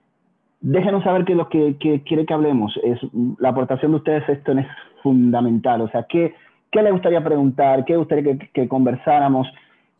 Déjenos 0.61 1.03
saber 1.03 1.25
que 1.25 1.35
lo 1.35 1.49
que, 1.49 1.75
quiere 1.77 2.25
que 2.25 2.33
hablemos 2.33 2.73
es 2.81 2.97
la 3.39 3.49
aportación 3.49 3.91
de 3.91 3.97
ustedes, 3.97 4.29
esto 4.29 4.53
es 4.53 4.65
fundamental. 5.01 5.81
O 5.81 5.89
sea, 5.89 6.05
¿qué, 6.07 6.33
qué 6.73 6.81
le 6.81 6.91
gustaría 6.91 7.23
preguntar? 7.23 7.85
¿Qué 7.85 7.95
gustaría 7.95 8.37
que, 8.51 8.67
conversáramos? 8.67 9.47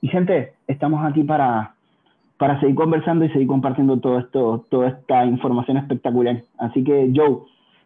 Y 0.00 0.08
gente, 0.08 0.54
estamos 0.66 1.04
aquí 1.04 1.22
para, 1.24 1.74
para 2.36 2.60
seguir 2.60 2.76
conversando 2.76 3.24
y 3.24 3.30
seguir 3.30 3.48
compartiendo 3.48 3.98
todo 3.98 4.18
esto, 4.18 4.66
toda 4.68 4.88
esta 4.88 5.24
información 5.24 5.78
espectacular. 5.78 6.42
Así 6.58 6.84
que, 6.84 7.10
Joe, 7.14 7.38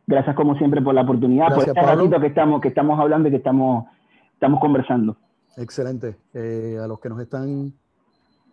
Gracias 0.07 0.35
como 0.35 0.57
siempre 0.57 0.83
por 0.83 0.94
la 0.94 1.02
oportunidad, 1.02 1.55
por 1.55 1.66
este 1.66 1.81
ratito 1.81 2.20
que 2.20 2.26
estamos, 2.26 2.61
que 2.61 2.68
estamos 2.68 2.98
hablando 2.98 3.28
y 3.28 3.31
que 3.31 3.37
estamos, 3.37 3.87
estamos 4.35 4.61
conversando. 4.61 5.16
Excelente. 5.56 6.16
Eh, 6.34 6.78
a 6.82 6.86
los 6.86 7.00
que 7.00 7.08
nos 7.08 7.20
están 7.20 7.72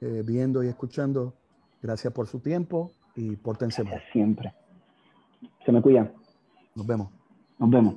eh, 0.02 0.24
viendo 0.26 0.64
y 0.64 0.68
escuchando, 0.68 1.34
gracias 1.82 2.14
por 2.14 2.28
su 2.28 2.40
tiempo 2.40 2.92
y 3.16 3.36
pórtense 3.36 3.84
Siempre. 4.12 4.54
Se 5.66 5.72
me 5.72 5.82
cuidan. 5.82 6.12
Nos 6.76 6.86
vemos. 6.86 7.10
Nos 7.58 7.70
vemos. 7.70 7.96